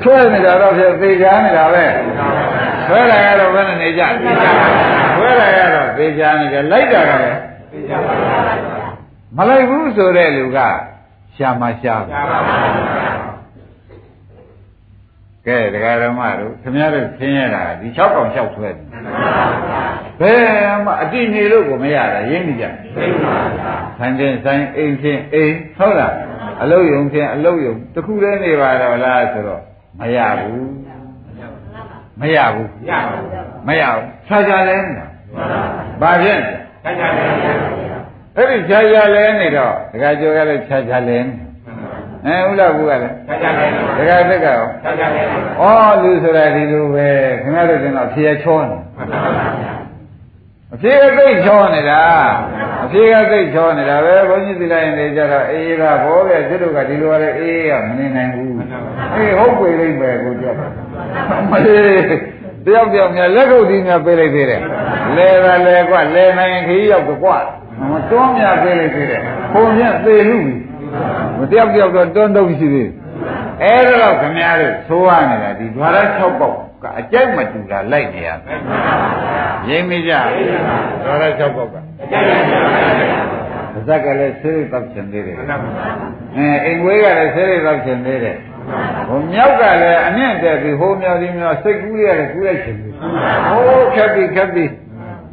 [0.03, 1.85] ဆွဲနေတာတော့ဖြင့်သေချာနေတာပဲ
[2.87, 4.03] ဆွဲတာကတော့ဘယ်နဲ့နေကြ
[5.17, 7.39] ဆွဲတာကတော့သေချာနေတယ်လိုက်တာကလည်း
[9.37, 10.59] မလိုက်ဘူးဆိုတဲ့လူက
[11.37, 11.95] ရှာမရှာ
[15.47, 18.79] ကဲတရားဓမ္မတို့ခင်ဗျားတို့ခင်းရတာဒီ6កောင်6ဆွဲတယ်
[20.21, 22.65] ဘယ်မှအတိနေလို့ကိုမရတာရင်းနေကြ
[23.99, 26.15] ဆိုင်တဲ့ဆိုင်အိမ်ချင်းအိမ်ဟုတ်လား
[26.63, 29.63] အလုတ်ယုံဖြင့်အလုတ်ယုံတခုတည်းနေပါတော့လားဆိုတော့
[30.01, 30.71] မရဘူး
[32.21, 32.71] မရဘူး
[33.67, 35.07] မရဘူးခြားခြားလဲနေတာ
[36.01, 36.39] ဘာဖြစ်
[36.83, 37.90] ခြားခြားလဲ
[38.37, 41.33] အဲ့ဒီခြားခြားလဲနေတော့ဒကာကျော်ကလည်းခြားခြားလဲနေ
[42.27, 43.67] အဲဥလာဘူးကလည်းခြားခြားလဲ
[43.99, 45.23] ဒကာသက်ကရောခြားခြားလဲ
[45.61, 47.09] ဩလူဆိုတာဒီလိုပဲ
[47.43, 48.79] ခင်ဗျားတို့ကတော့ဖြေချောနေ
[50.75, 52.03] အဖြေအသိချောနေတာ
[52.85, 58.55] အဖြေကသိချောနေတာပဲဘုန်းကြီးသီလရင်တွေကြတော့အေးကဘောပဲသူတို့ကဒီလိုရဲအေးကမနေနိုင်ဘူး
[59.15, 60.59] အေးဟုတ်ပြီလိမ့်မယ်ကိုကြောက်
[61.51, 61.83] မလေး
[62.65, 64.61] တယောက်တယောက်များလက်ကုပ်ဒီများပေးလိုက်သေးတယ်
[65.17, 67.29] လဲတာလဲကွလဲနိုင်ခီးရောက်ကွ
[67.89, 69.21] မတွန်းမြပေးလိုက်သေးတယ်
[69.53, 70.55] ခုံမြက်သေလူပြီ
[71.39, 72.91] မတယောက်တယောက်တော့တွန်းတော့ရှိသေးတယ်
[73.63, 78.59] အဲ့ဒါတော့ခမည်းတော်သိုးရနေတာဒီ ద్వార 6ပေါက်ကအကြိုက်မတူတာလိုက်နေရမယ်
[79.69, 80.13] ရင်းမိကြ
[81.05, 82.65] ద్వార 6ပေါက်ကအကြိုက်မတူပါ
[83.33, 88.37] ပါဇက်ကလည်းဆေးရိပ်တောက်ချင်သေးတယ်အဲအိမ်ဝေးကလည်းဆေးရိပ်တောက်ချင်သေးတယ်
[89.09, 92.99] ဟိုမြောက်ကလည်းအမြင့်တက်ပြီးဟိုမြောက်ဒီမြောက်စိတ်ကူးလေးကလည်းကူးလိုက်ချင်သေးတယ်
[93.49, 94.65] ဟိုခက်ပြီခက်ပြီ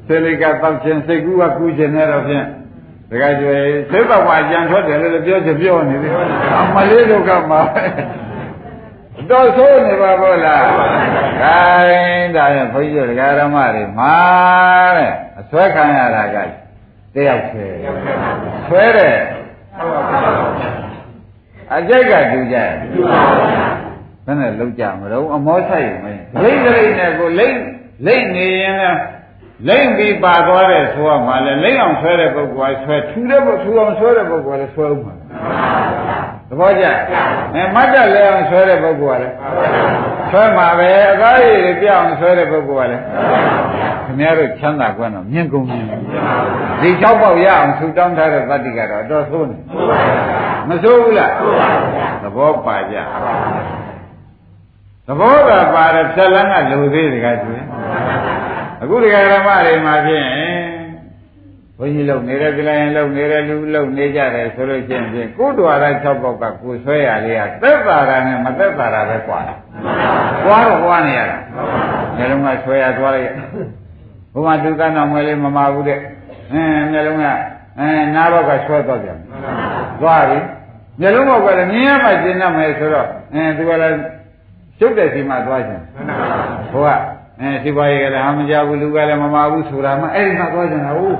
[0.07, 2.45] ဆေလိကတောက်ခြင်းစိတ်ကူးကကူးခြင်းနဲ့တော့ဖြင့်
[3.09, 3.55] တခါကျွေ
[3.91, 6.13] စိတ်ဘဝကြံထွက်တယ်လို့ပြောချင်ပြောနေတယ်
[6.59, 7.55] အမလေးတို့ကမှ
[9.29, 10.85] တော့ဆိုးနေပါဘောလားခို
[11.85, 14.15] င်းဒါရင်ဘုန်းကြီးတို့ဒကာရမတွေမာ
[14.97, 16.37] တဲ့အဆွဲခံရတာက
[17.13, 17.67] တယောက်ဆွဲ
[18.67, 19.17] ဆွဲတယ်
[21.75, 23.77] အကြိုက်ကတူကြတယ်တူပါဘူး
[24.25, 27.59] ဘယ်နဲ့လုံးကြမလို့အမောဆိုင်မင်းလိမ့်လိမ့်နဲ့ကိုလိမ့်
[28.05, 28.99] လိမ့်နေရင်လည်း
[29.65, 35.13] လိမ့်ပြီးပါသွားတဲ့ဆိုရမှာလေလိမ့်အောင်ဆွဲတဲ့ပုဂ္ဂိုလ်ကဆွဲထူတဲ့ပုဂ္ဂိုလ်ထူအောင်ဆွဲတဲ့ပုဂ္ဂိုလ်ကလည်းဆွဲဦးမှာ
[36.49, 36.85] သဘောကျ
[37.55, 39.35] အဲမတ်တက်လဲအောင်ဆွဲတဲ့ပုဂ္ဂိုလ်ကလည်း
[40.31, 43.03] ဆွဲမှာပဲအသားရည်တွေပြအောင်ဆွဲတဲ့ပုဂ္ဂိုလ်ကလည်း
[44.05, 45.87] ခင်ဗျားတို့ချမ်းသာကွန်းတော့မြင့်ကုန်မြင့်
[46.81, 49.57] ဒီ၆ပေါက်ရအောင်ထူတောင်းထားတဲ့တတ္တိကတော့အတော်ဆိုးနေ
[50.67, 51.31] မဆိုးဘူးလား
[52.23, 52.95] သဘောပါကြ
[55.07, 57.63] သဘောကပါတယ်ဖြက်လန်းကလူသေးတယ်ကကျွေး
[58.81, 60.27] အခုတရားဓမ္မတွေမှာဖြင့်
[61.77, 69.53] ဘုန်းကြီးလုံနေတဲ့ကြလိုင်းလုံနေတဲ့လူလုံနေကြတယ်ဆိုလို့ချင်းဖြင့်ကိုယ်တော်တိုင်း၆ပေါက်ကကိုဆွဲရလေးကသက်သာတာနဲ့မသက်သာတာပဲကွာတာ
[70.45, 71.37] ကွာတော့ကွာနေရတာ
[72.17, 73.33] ညလုံးကဆွဲရသွားလိုက်
[74.33, 75.99] ဘုမသူကနောက်မလေးမမဘူးတဲ့
[76.53, 77.25] အင်းညလုံးက
[77.79, 79.19] အဲနားတော့ကဆွဲတော့ပြန်
[80.01, 80.39] သွားပြီ
[81.01, 83.97] ညလုံးဘောက်ကလည်းမြင်ရမှရှင်းတတ်မယ်ဆိုတော့အင်းသူကလည်း
[84.77, 85.83] ရှုပ်တဲ့စီမှာသွားခြင်း
[86.71, 87.01] ဘုရား
[87.41, 91.17] အဲစီပွားရေးကလည်းဟာမကြဘူးလူကလည်းမမဘူးဆိုတာမှအဲ့ဒီမှာသွားကြတာဟုတ်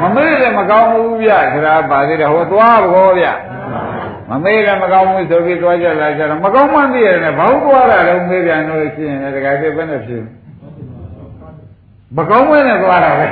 [0.00, 3.26] မမေ့လည်းမကောင်းဘူးဗျဆိုတာပါသေးတယ်ဟိုသွားဘောဗျ
[4.30, 10.22] မမေ့လည်းမကောင်းဘူးဆိုပြီးသွားကြလာကြတော့မကောင်းမှန်းသိရတယ်ဘာလို့သွားတာလဲမေးပြန်လို့ရှိရင်လည်းတခါကျဘယ်နဲ့ဖြစ်
[12.16, 13.26] မကောင်းမနဲ့သွားတာပဲ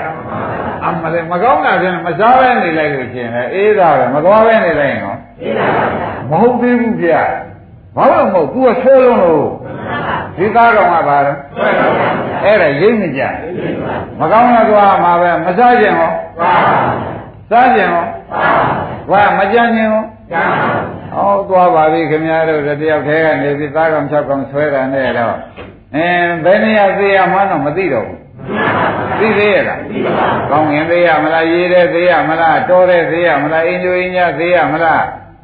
[0.84, 5.66] အမလေးမကောင်းတာပြန်မစားပဲနေလိုက်လို့ရှိရင်လည်းအေးတာပဲမသွားပဲနေလိုက်ရင်တော့အေးတာ
[6.30, 7.12] ပါမဟုတ်သေးဘူးဗျ
[7.96, 9.46] ဘာလို့မဟုတ် तू ကဆွဲလုံးလို့
[10.38, 11.32] ဒီသားကောင်ကဘာလဲ
[12.44, 13.22] အဲ့ဒါရိမ့်နေကြ
[14.20, 16.10] မကောင်းတဲ့သွားမှာပဲမစားကြင်ဟော
[17.50, 18.06] စားကြင်ဟော
[19.10, 20.04] ဝါမကြမ်းကြင်ဟော
[21.14, 25.36] ဟောသွားပါပြီခင်ဗျားတို့တယောက်တည်းကနေပြီးသားကောင်၆ကောင်ဆွဲတာနဲ့တော့
[25.96, 28.18] အင်းဘယ်နေရာသေးရမှန်းတော့မသိတော့ဘူး
[29.20, 29.80] သိသေးရလား
[30.50, 35.02] ကောင်းရင်သေးရမလားရေးတဲ့သေးရမလားတောတဲ့သေးရမလားအင်းကျိုးအင်းညသေးရမလား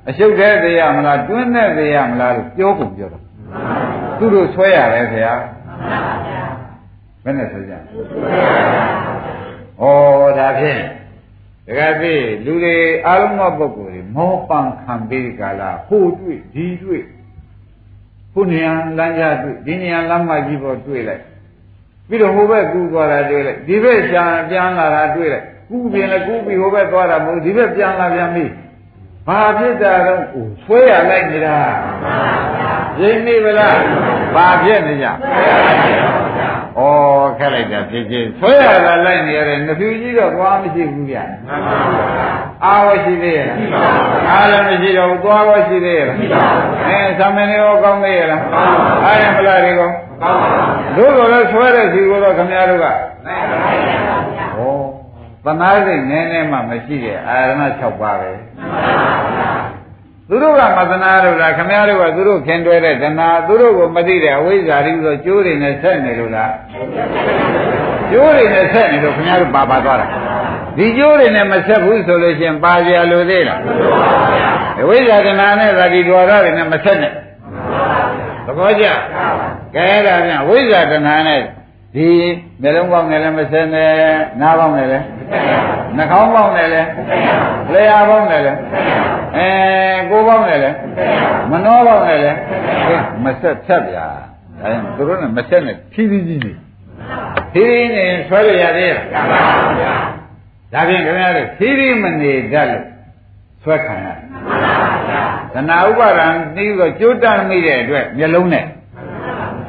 [0.08, 3.22] အရှုပ်တဲ့သေးရမလားတွင်းတဲ့သေးရမလားလို့ပြောကုန်ပြောတော့
[4.24, 5.34] သူတို့ဆွဲရတယ်ခင်ဗျာ
[7.24, 7.78] ဘယ်နဲ့ဆွဲကြဩ
[10.38, 10.82] ဒါဖြင့်
[11.66, 12.14] တကယ်ပြီ
[12.44, 17.02] လူတွေအားလုံးသောပုဂ္ဂိုလ်တွေမောပန်ခံပြီးကြလားဟိုတွေ့ဒီတွေ့
[18.32, 21.22] ခုနေရာလမ်းကြားတွေ့ဒီနေရာလမ်းမကြီးပေါ်တွေ့လိုက်
[22.08, 28.44] ပြီးတော့ဟိုဘက်ကူးသွားတာတွေ့လိုက်ဒီဘက်ပြန်ပြန်လာတာတွေ့လိုက်ကူးပြင်လည်းကူးပြီးဟိုဘက်သွားတာမဟုတ်ဒီဘက်ပြန်လာပြန်ပြီ
[29.26, 30.22] ဘာဖြစ်တာတော့
[30.64, 31.56] ဆွဲရလိုက်နေတာ
[33.00, 33.78] ရိမ့်နေဗလား
[34.34, 36.80] ဘာဖြစ်နေကြဩ
[37.38, 41.18] ခက်လိုက်တာဖြစ်ဖြစ်ဆွဲရလာလိုက်နေရတယ်နှဖြူကြီးတော့သွားမရှိဘူးဗျ
[42.64, 43.50] အာဝရှိသေးရဲ့
[44.30, 46.08] အားလည်းမရှိတော့ဘူးသွားဝရှိသေးရဲ့
[46.88, 48.42] အဲသမဏေရောကောင်းသေးရဲ့လား
[49.04, 49.90] အားရမလားဒီကော
[50.96, 52.90] တို့ကလည်းဆွဲတဲ့စီကိုတော့ခင်ဗျားတို့ကဩ
[55.44, 58.30] သနာစိတ်နည်းနည်းမှမရှိတဲ့အာရဏ6ပါးပဲ
[60.28, 66.52] သူတို့ကမသနာလို့လားခမည်းတော်ကသူတို့ခင်တွဲတဲ့ဒနာသူတို့ကိုမသိတဲ့အဝိဇ္ဇာတွေဆိုကျိုးတွေနဲ့ဆက်နေလို့လား
[68.10, 70.06] ကျိုးတွေနဲ့ဆက်နေလို့ခမည်းတော်ပါပါသွားတာ
[70.76, 73.60] ဒီကျိုးတွေနဲ့မဆက်ဘူးဆိုလို့ရှိရင်ပါကြလို့သေးလား
[74.80, 77.12] အဝိဇ္ဇာဒနာနဲ့သာဒီဒွါရတွေနဲ့မဆက်နဲ့
[78.46, 78.84] သဘောကျ
[79.74, 81.40] ကဲဒါပြန်ဝိဇ္ဇာဒနာနဲ့
[81.94, 82.08] ဒီ
[82.62, 83.92] မျက်လုံးပေါက်နဲ့လည်းမဆက်နဲ့
[84.40, 85.04] နားပေါက်နဲ့လည်း
[85.96, 86.88] နှာခေါင်းပေါက်နဲ့လည်း
[87.72, 88.58] လျှာပေါက်နဲ့လည်း
[89.36, 89.48] အဲ
[90.10, 90.76] ကိုယ်ပေါက်နဲ့လည်း
[91.50, 92.38] မနှောပေါက်နဲ့လည်း
[93.24, 94.06] မဆက်ဖြတ်ဗျာ
[94.60, 96.52] ဒါရင်သူတို့နဲ့မဆက်နဲ့ဖြည်းဖြည်းကြီးနေ
[97.52, 99.26] ဖြည်းဖြည်းနေဆွဲရရသေးလား
[100.72, 102.84] ဒါဖြင့်ခင်ဗျားတို့ဖြည်းဖြည်းမနေတတ်လို့
[103.62, 104.06] ဆွဲခံရ
[105.54, 108.64] သနာဥပါဒံပြီးတော့ကြိုးတတ်မိတဲ့အတွက်မျက်လုံးနဲ့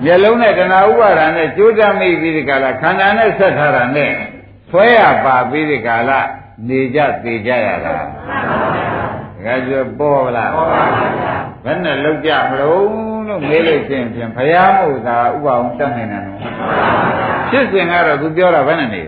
[0.03, 4.11] မျက်လုံးနဲ့တဏှာဥပါဒာနဲ့ကြိုးတတ်မိပြီးဒီကလာခန္ဓာနဲ့ဆက်ထားတာနဲ့
[4.69, 6.19] ဆွဲရပါပြီးဒီကလာ
[6.67, 8.07] နေကြသေးကြရတာတ
[9.45, 10.51] ကယ်ပြောပေါ်လား
[11.63, 16.39] ဘယ်နဲ့လောက်ကြမလို့လို့မေးလို့ချင်းဖြင့်ဘုရားမို့သာဥပအောင်တတ်နိုင်တယ်နော်
[17.49, 19.03] ဖြစ်စဉ်ကတော့သူပြောတာဘယ်နဲ့နေ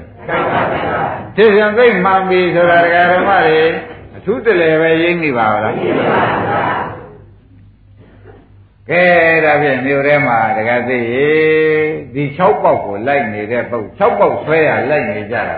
[1.35, 3.59] ဖြစ်စဉ်သိမှန်ပြီဆိုတာဒကာဓမ္မတွေ
[4.17, 5.73] အထူးတလည်းပဲရိမ့်နေပါလား
[8.91, 9.03] ကဲ
[9.45, 11.29] ဒါဖြင့်မြို့ထဲမှာတကသိရေ
[12.13, 15.57] ဒီ6ပေါက်ကိုလိုက်နေတဲ့ပုတ်6ပေါက်ဆွဲရလိုက်နေကြတာ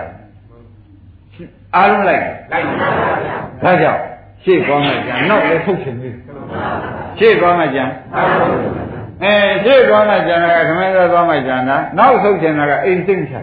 [1.76, 2.88] အားလုံးလိုက်လိုက်ပါ
[3.22, 4.00] ဗျာဒါကြောင့်
[4.44, 6.22] ရှေ့ကောင်းမှကြံနောက်လည်းထုတ်ချင်သေးတယ်
[7.18, 7.84] ရှေ့ကောင်းမှကြံ
[9.22, 9.32] အဲ
[9.64, 13.34] ရှေ့ကောင်းမှကြံတာကခမင်းသားကောင်းမှကြံတာနောက်ထုတ်ချင်တာကအိမ်စိတ်ချ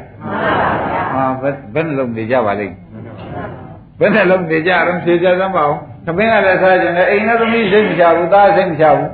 [1.14, 1.24] ဟာ
[1.74, 2.76] ဘယ်နှလုံးနေကြပါလိမ့်
[4.00, 5.76] ဘယ်နှလုံးနေကြအောင်ဖြေကြသမ်းပါဦး
[6.06, 9.10] သမင်းကလည်းစားကြတယ်အိမ်နဲ့သမီးစိတ်မချဘူးသားစိတ်မချဘူး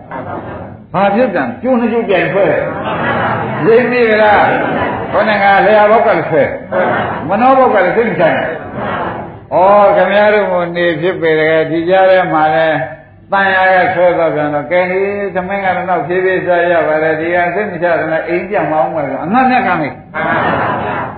[0.93, 2.51] ဘာဖြစ်ကြံကျိုးနှစ်ကျိုးကြိုင်ဖွဲ့
[3.67, 4.45] ရိပ်မိကြလား
[5.11, 6.43] ခေါင်းကလျာဘောက်ကလည်းဆွဲ
[7.27, 8.37] မနောဘောက်ကလည်းစိတ်မချနိုင်
[9.53, 9.57] ဩ
[9.95, 12.67] ခင်ဗျားတို့ကနေဖြစ်ပေတယ်ဒီကြားထဲမှာလဲ
[13.31, 15.01] တန်ရာကဆွဲတော့ပြန်တော့ကဲဒီ
[15.35, 17.95] သမင်းကတော့ဖြည်းဖြည်းစားရပါလေဒီကစိတ်မချတယ်
[18.29, 19.93] အိမ်ပြန်မအောင်ပါဘူးအငတ်နဲ့ကမ်းမေး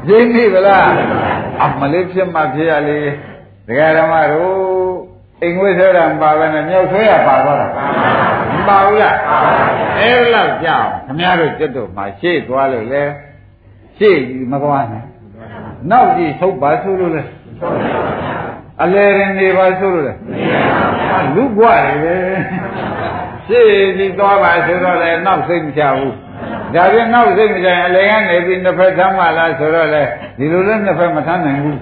[0.09, 0.87] ရိပ်မိဗလား
[1.63, 2.99] အမလေးဖြစ်မှဖြစ်ရလေ
[3.67, 4.55] ဒကာဓမ္မတို့
[5.41, 8.24] အိမ်ဝိဆွဲတာမပါဘဲနဲ့မြောက်ဆွဲရပါတော့တာမ
[8.67, 9.17] ပါဘူးလား
[9.99, 13.03] အဲ့လောက်ကြောက်ခင်ဗျားတို့ကျွတ်တို့မှာရှေ့သွားလို့လေ
[13.97, 14.17] ရှေ့
[14.51, 15.03] မသွားနဲ့
[15.91, 17.23] နောက်ကြည့်ထုတ်ပါဆိုလို့လေ
[18.83, 20.13] အလေရင်နေပါဆိုလို့လေ
[21.35, 22.15] လူ့ဘွားလေ
[23.47, 26.15] ရှေ့ဒီသွားပါဆိုတော့လေနောက်စိတ်မချဘူး
[26.73, 30.03] ဒါပြန်နောက်စိတ်မချရင်အလေကနေပြီးနှစ်ဖက်သမ်းပါလားဆိုတော့လေ
[30.37, 31.79] ဒီလိုလည်းနှစ်ဖက်မထမ်းနိုင်ဘူး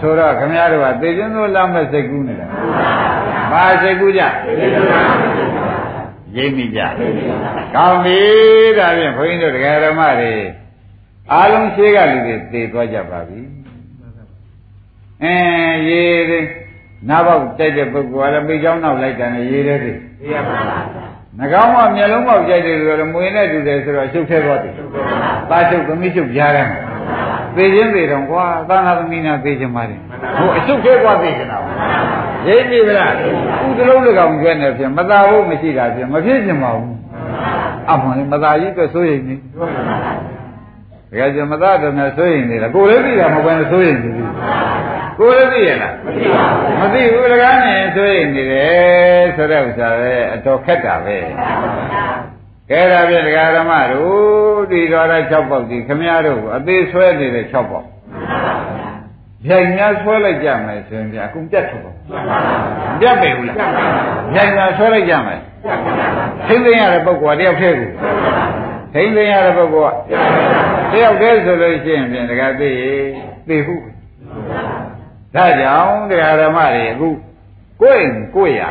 [0.00, 2.46] ဆိုတော့ခမရတို့ကသေခြင်းတို့လမ်းမဲ့စိတ်ကူးနေတာ
[3.52, 4.22] ဘာစိတ်ကူးကြ
[6.36, 6.80] ရိပ်မိကြ
[7.74, 8.20] ကောင်းပြီ
[8.78, 10.34] ဒါဖြင့်ဘုန်းကြီးတို့တရားဓမ္မတွေ
[11.32, 13.40] အားလုံးရှိကလူတွေသေသွားကြပါပြီ
[15.22, 15.34] အဲ
[15.88, 16.40] ရေတွေ
[17.08, 19.92] နားပေါက်တိုက်တဲ့ပုဂ္ဂိုလ်ကလည်းမိချောင်းနောက်လိုက်တယ်ရေတွေသိ
[20.32, 21.02] ရပါပါ
[21.38, 24.72] နှကောင်းကမျက်လုံးပေါက်ကြိုက်တယ်ဆိုတော့မွေနဲ့တူတယ်ဆိုတော့ရှုပ်သေးသွားတယ်။
[25.50, 26.68] သားရှုပ်သမီးရှုပ်ကြားတယ်။
[27.56, 30.00] သေခြင်းသေတော့ကွာသာနာသမီးနာသေခြင်းပါတယ်။
[30.38, 31.64] ဟိုအရှုပ်သေးသွားသေခြင်းတော့။
[32.48, 33.12] ရိပ်ပြီလား။
[33.68, 36.94] ဥဒလုံးလကောင်ကျွဲနေဖြင့်မသာဘူးမရှိတာဖြင့်မဖြစ်ခြင်းပါဘူး။
[37.90, 39.34] အမှန်မသာကြီးအတွက်စိုးရိမ်နေ။
[41.20, 44.24] ဒါကြမသာတယ်နဲ့စိုးရိမ်နေလားကိုယ်လည်းသိတာမဟုတ်ဘဲနဲ့စိုးရိမ်နေပြီ။
[45.18, 51.16] ကိုယ်လည်းသိရလားမသိပါဘူးမသိဘူးလကားနဲ့ဆိုရင်နေတယ်ဆိုတဲ့ဥစ္စာပဲအတော်ခက်တာပဲ
[52.70, 57.86] ကဲဒါဖြင့်ဒကာဓမ္မတို့ဒီတော်ရ6ပေါက်ဒီခမည်းတော်အသေးဆွဲနေတဲ့6ပေါက်
[59.48, 61.92] ဗျိုင်များဆွဲလိုက်ကြမယ်ဆိုရင်ပြအကုန်ပြတ်ထုတ်ပါ
[63.00, 63.56] ပြတ်ပဲဘူးလား
[64.34, 65.40] ဗျိုင်များဆွဲလိုက်ကြမယ်
[66.48, 67.90] သိသိရတဲ့ပုဂ္ဂိုလ်ကတယောက်တည်းကို
[68.94, 69.94] သိသိရတဲ့ပုဂ္ဂိုလ်
[70.90, 72.70] ကတယောက်တည်းဆိုလို့ရှိရင်ပြန်ဒကာသိ
[73.48, 73.84] သိဟုတ်
[75.34, 77.08] ဒါကြောင့်တရားဓမ္မတွေအခု
[77.82, 78.62] ကိုယ်ကိုယ်ရ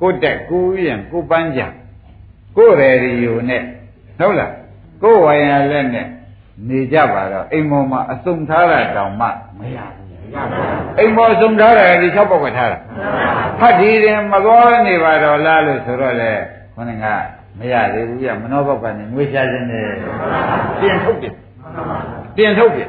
[0.00, 1.60] ကိုယ်တက်ကိုယ်ရင်ကိုယ်ပန်းကြ
[2.56, 3.62] ကိုယ်ရည်ယူနဲ့
[4.18, 4.52] ဟုတ်လား
[5.02, 6.06] ကိုယ်ဝိုင်ရလက်နဲ့
[6.68, 9.26] နေကြပါတော့အိမ်မော်မှာအစုံထားတာတောင်မှ
[9.58, 10.10] မရဘူး
[10.98, 12.78] အိမ်မော်အစုံထားတာဒီ၆ပေါက်ကထားတာ
[13.60, 16.32] ဖတ်ဒီရင်မကောနေပါတော့လားလို့ဆိုတော့လေ
[16.74, 17.06] ခေါင်းက
[17.58, 19.86] မရသေးဘူးပြမနောဘောက်ကနေငွေချခြင်းနဲ့
[20.80, 21.32] ပြင်ထုတ်တယ်
[22.36, 22.88] ပြင်ထုတ်တယ်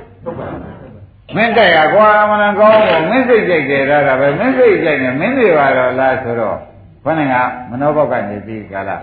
[1.35, 6.57] မင်းကြိုက်ရကွာမနကောင်းဘူးမင်းစိတ်ကြိုက်တယ်ဒါကပဲမင်းစိတ်ကြိုက်နေမင်းတွေပါတော့လားဆိုတော့
[7.03, 7.35] ခொနက
[7.69, 9.01] မနောဘောက်ကနေပြီးကြလား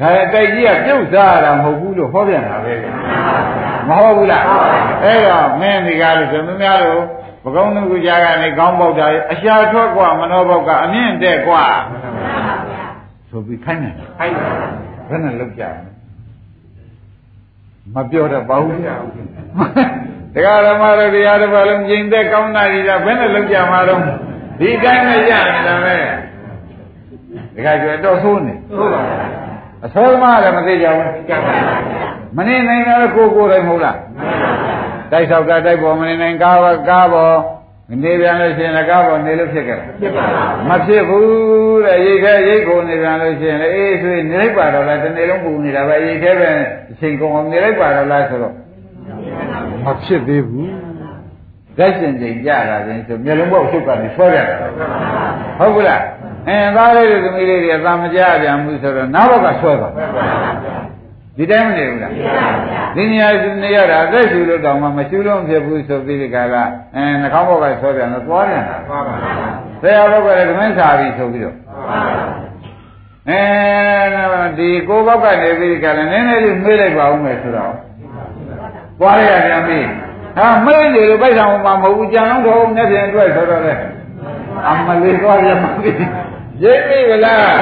[0.00, 2.74] ဒါတိုက်ကြီးကပြုတ်စားရတာမဟုတ်ဘူးလို့ဟောပြန်တာပဲ
[3.89, 4.43] မဟုတ်ဘူးလား
[5.03, 7.03] အဲ့တော့မင်းဒီကားလို့ဆိုမများလို့
[7.43, 11.65] ပကုံးသူကကြားကနေခေါင်းပေါက်တာအရှာထွက်กว่าမနောဘောက်ကအမြင့်တက်กว่า
[13.29, 14.47] ဆိုပြီးခိုင်းတယ်ခိုင်းတယ်
[15.09, 15.63] ဘယ်နဲ့လောက်ကြ
[17.95, 24.01] မပြောတော့ပါဘူးတရားဓမ္မတို့တရားတစ်ပါးလုံးကျင့်သက်ကောင်းတာကြီးတာဘယ်နဲ့လောက်ကြမှာတော့
[24.59, 25.95] ဒီတိုင်းနဲ့ရနေတာပဲ
[27.55, 29.01] တခါကျတော့ဆိုးနေဆိုးပါ
[29.85, 31.09] အစောမှလည်းမသိကြဘူး
[32.36, 33.98] မနေနိုင်တော့ကိုကိုယ်တိုင်မဟုတ်လား
[35.12, 37.36] တိုက်ဆောက်တာတိုက်ပေါ်မနေနိုင်ကားပါကားပေါ်
[38.02, 46.48] နေပြန်လို့ရှိရင်လည်းကားပေါ်နေလို့ဖြစ်ကြတယ်ဖြစ်ပါဘူးမဖြစ်ဘူးတဲ့ရိတ်ခဲရိတ်ကုန်နေပြန်လို့ရှိရင်လည်းအေးဆွေးနေလိုက်ပါတော့လားတစ်နေ့လုံးပူနေတာပဲရိတ်ခဲပဲ
[46.90, 48.54] အချိန်ကုန်အောင်နေလိုက်ပါတော့လားဆိုတော့
[49.84, 50.70] မဖြစ်သေးဘူး
[51.78, 54.46] ဓာတ်ရှင်ချိန်ကြတာရင်ဆိုမျက်လုံးပေါက်ချုပ်ကနေဆွဲရတယ်
[55.58, 56.02] ဟုတ်ဘူးလား
[56.48, 59.88] အဲသားလေးတွေသမီးလေးတွေအသာမကြပြန်ဘူးဆိုတော့နောက်ဘက်ကဆွဲပါ
[61.36, 62.12] ဒီတိုင်းမနေဘူးလား
[62.96, 63.28] ဒီနေရာ
[63.62, 66.56] နေရတာအသက်ရှူလို့တောင်မှမရှူလို့ဖြစ်ဘူးဆိုပြီးဒီကက
[66.96, 69.14] အဲနှာခေါင်းဘောက်ကဆွဲပြန်တော့သွားပြန်တာသွားပါ
[69.82, 71.56] ဆရာဘောက်ကလည်းဓမင်းစာပြီးဆိုပြီးတော့
[73.30, 73.40] အဲ
[74.58, 77.72] ဒီကိုဘောက်ကနေပြီးဒီကလည်းနည်းနည်းလေးမေးလိုက်ပါဦးမယ်ဆိုတော့
[79.00, 79.78] သွားရပြန်ပြီ
[80.38, 83.74] ဟာမေးနေလို့ပိုက်ဆံမှာမဟုတ်ဘူးကြံလုံးတော့နဲ့ပြန်အတွက်ဆိုတော့လေ
[84.68, 85.90] အမလေးသွားရမှာပြီ
[86.62, 87.56] ရိပ်ပြီဗလား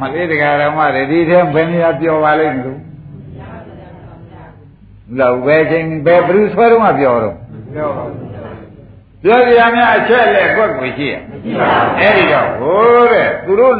[0.00, 2.78] မလေးတရားဓမ္မတွေဒီထဲဘယ်နေရာပြောပါလိမ့်မလို့
[5.18, 7.36] လောက်ပဲချင်းဘယ်ဘ누구ဆွဲတော့မှပြောတော့
[7.74, 8.04] ပြောပါ
[9.24, 11.14] ပြောကြရများအချက်လက်ကွက်ကိုရှိရ
[12.00, 13.74] အဲ့ဒီတော့ဟိုးတဲ့သူတို့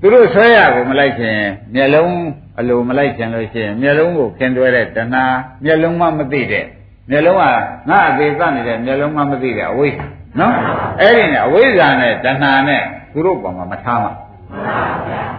[0.00, 1.42] သူတို့ဆွဲရကိုမလိုက်ခြင်း
[1.74, 2.14] မျက်လုံး
[2.60, 5.24] အလိုမလိုက်ခြင်းလို့ရှိရင်မျက်လုံးကိုခင်တွဲတဲ့တဏှာ
[5.64, 6.64] မျက်လုံးမှမသိတဲ့
[7.10, 7.44] မျက်လုံးက
[7.90, 10.06] ငါအသေးသနေတဲ့မျက်လုံးမှမသိတဲ့အဝိဇ္ဇာ
[10.40, 10.54] နော်
[11.00, 12.82] အဲ့ဒီနဲ့အဝိဇ္ဇာနဲ့တဏှာနဲ့
[13.12, 14.12] သူတို့ပေါ်မှာမထားမှာ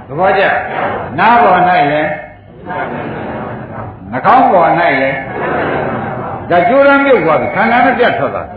[0.07, 0.43] သဘောကျ
[1.19, 1.61] နားပေါ်၌
[1.91, 2.09] လည်း
[4.11, 4.69] နှာခေါင်းပေါ်၌
[5.01, 5.17] လည်း
[6.49, 8.47] ဒါကျိုးရမ်းမြုပ်သွားပြီခန္ဓာနဲ့ပြတ်ထွက်သွား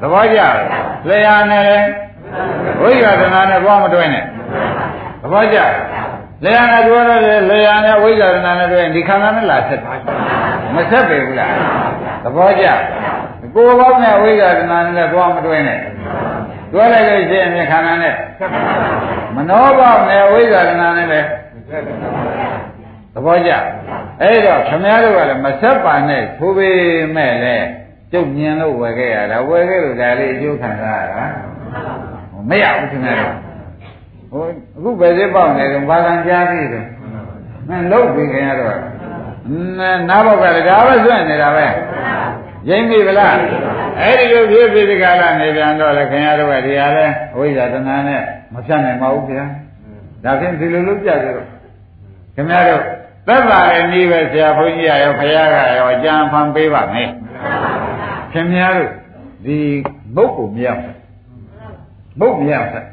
[0.00, 0.40] သဘောကျ
[1.08, 1.86] လျှာနဲ့လည်း
[2.82, 4.24] ဝိဇ္ဇာတဏှာနဲ့ဘောမတွဲနဲ့
[5.22, 5.58] သဘောကျ
[6.44, 9.80] လျှာနဲ့တွဲတော့လေလျှာနဲ့ဝိဇ္ဇာတဏှာနဲ့တွဲဒီခန္ဓာနဲ့လာဆက်
[10.74, 11.52] မဆက်ပေဘူးလား
[12.24, 12.66] သဘောကျ
[13.54, 15.80] ကိုယ်ပေါင်းနဲ့ဝိဇ္ဇာတဏှာနဲ့လည်းဘောမတွဲနဲ့
[16.72, 18.14] တွဲလိုက်လို့ရှိရင်ခန္ဓာနဲ့
[19.36, 21.28] မနောဘောနဲ့ဝိဇ္ဇာတဏှာနဲ့လည်း
[23.12, 23.50] သဘောကျ
[24.20, 26.70] အဲ့တော့ခမည်းတော်ကလည်းမဆက်ပါနဲ့ထိုးပေ
[27.16, 27.66] မဲ့လည်း
[28.12, 31.24] ကျုပ်မြင်လို့ဝယ်ခဲ့ရတာဝယ်ခဲ့လို့ဒါလေးအကျိုးခံစားရတာ
[32.48, 33.16] မရဘူးခင်ဗျား
[34.30, 34.44] ဟို
[34.76, 36.86] အခုပဲစစ်ပေါက်နေတယ်ဘာကံကြားပြီတော့
[37.68, 38.78] မင်းလုတ်ပြီခင်ဗျားတော့
[40.08, 41.66] နားဘောက်ကလည်းဒါပဲစွန့်နေတာပဲ
[42.68, 43.36] ရင်းပြီဗလား
[44.00, 48.22] အဲ့ဒီလိုဖြစ်ပြီးဒီကလာနေပြန်တော့လေခင်ဗျားတို့ကဒီဟာလဲအဝိဇ္ဇာတဏှာနဲ့
[48.52, 49.46] မဖြတ်နိုင်ပါဘူးခင်ဗျာ
[50.24, 51.46] ဒါဖြင့်ဒီလိုလုပ်ကြကြတော့
[52.34, 52.82] ခင်ဗျားတို့
[53.26, 57.08] သက်သာတဲ့နည်းပဲဆရာဘုန်းကြီးရောခရကရောအကြံဖန်ပေးပါမယ်
[58.32, 58.90] ခင်ဗျားတို့
[59.44, 59.58] ဒီ
[60.16, 60.94] မုတ်ကိုမရဘူး
[62.20, 62.86] မုတ်မရဘူး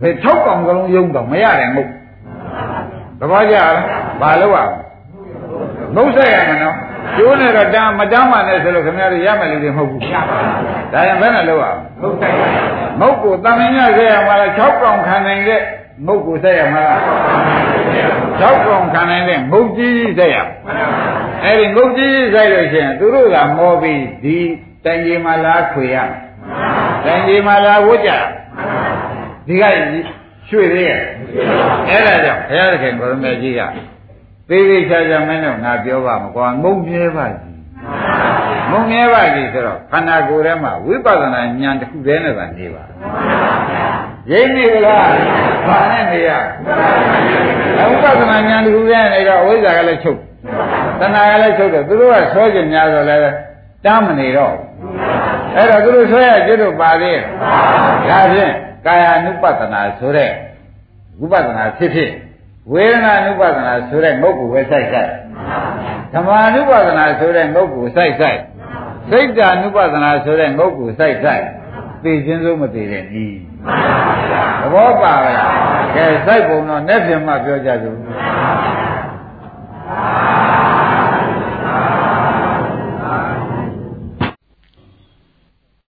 [0.00, 1.90] ဘယ်၆កောင်ကလုံးယုံတော့မရတယ်မုတ်
[3.20, 3.72] သဘောကျလား
[4.20, 4.58] ဘာလို့ရ
[5.96, 6.76] မုတ်ဆက်ရမနော်
[7.16, 11.66] ကျိုးနေတော့တမ်းမတမ်းပါနဲ့ဆိုလို့ခင်ဗျားတို့ရမယ်လို့မဟုတ်ဘူးရပါဘူးဒါရင်ဘယ်နဲ့လို့ရ
[12.00, 12.42] မုတ်ဆက်ရ
[13.00, 15.60] မုတ်ကိုတမင်ညဆက်ရမှာလား၆កောင်ခံနိုင်တဲ့
[16.06, 17.00] မုတ်ကိုဆက်ရမှာလား
[18.40, 20.36] ၆កောင်ခံနိုင်တဲ့မုတ်ကြီးကြီးဆက်ရ
[21.44, 24.38] အဲ့ဒီမုတ်ကြီးကြီးဆက်လို့ရှိရင်သူတို့ကမောပြီးဒီ
[24.84, 25.96] တိုင်ကြီးမှာလားခွေရ
[27.06, 28.10] တိုင်ကြီးမှာလားဝတ်ကြ
[29.46, 29.64] ဒီက
[30.48, 31.00] ရွှေသေးရဲ့
[31.88, 33.60] အဲ့ဒါကြောင့်ဘုရားသခင်ကိုရမေကြီးက
[34.48, 37.56] သေးသေးချာချာမင်းတို့ငါပြောပါမကွာငုံမြဲပါကြီး
[38.70, 42.84] ငုံမြဲပါကြီးဆိုတော့ခန္ဓာကိုယ်ထဲမှာဝိပဿနာဉာဏ်တစ်ခုတည်းနဲ့သာနေပါ
[44.30, 45.08] ရိပ်နေလား
[45.66, 46.30] ဘာနဲ့နေရ
[47.88, 50.18] ဝိပဿနာဉာဏ်တစ်ခုတည်းနေတော့အဝိဇ္ဇာကလည်းချုပ်
[51.00, 53.22] တဏှာကလည်းချုပ်တယ်သူတို့ကဆွဲကြများဆိုလည်း
[53.84, 54.54] တမ်းမနေတော့
[55.56, 57.22] အဲ့တော့သူတို့ဆွဲရကျွတ်တို့ပါသေးတယ်
[58.10, 58.52] ဒါဖြင့်
[58.86, 60.30] ကာယ ानु ပတနာဆိုတဲ့
[61.20, 62.10] ဝိပဿနာဖြစ်ဖြစ်
[62.72, 65.10] ဝေဒနာနုပါဒနာဆိုတဲ့ငုတ်ကိုပဲဆိုင်ဆိုင်
[66.12, 68.38] ဓမ္မာနုပါဒနာဆိုတဲ့ငုတ်ကိုဆိုင်ဆိုင်
[69.10, 71.44] စိတ်ဓာနုပါဒနာဆိုတဲ့ငုတ်ကိုစိုက်ဆိုင်
[72.02, 73.26] သိခြင်းဆုံးမသိတဲ့ဤ
[74.60, 75.32] သဘောပါပဲ
[75.94, 77.98] ကဲစိုက်ပုံတော့နဲ့ပြန်မှပြောကြကြဘူး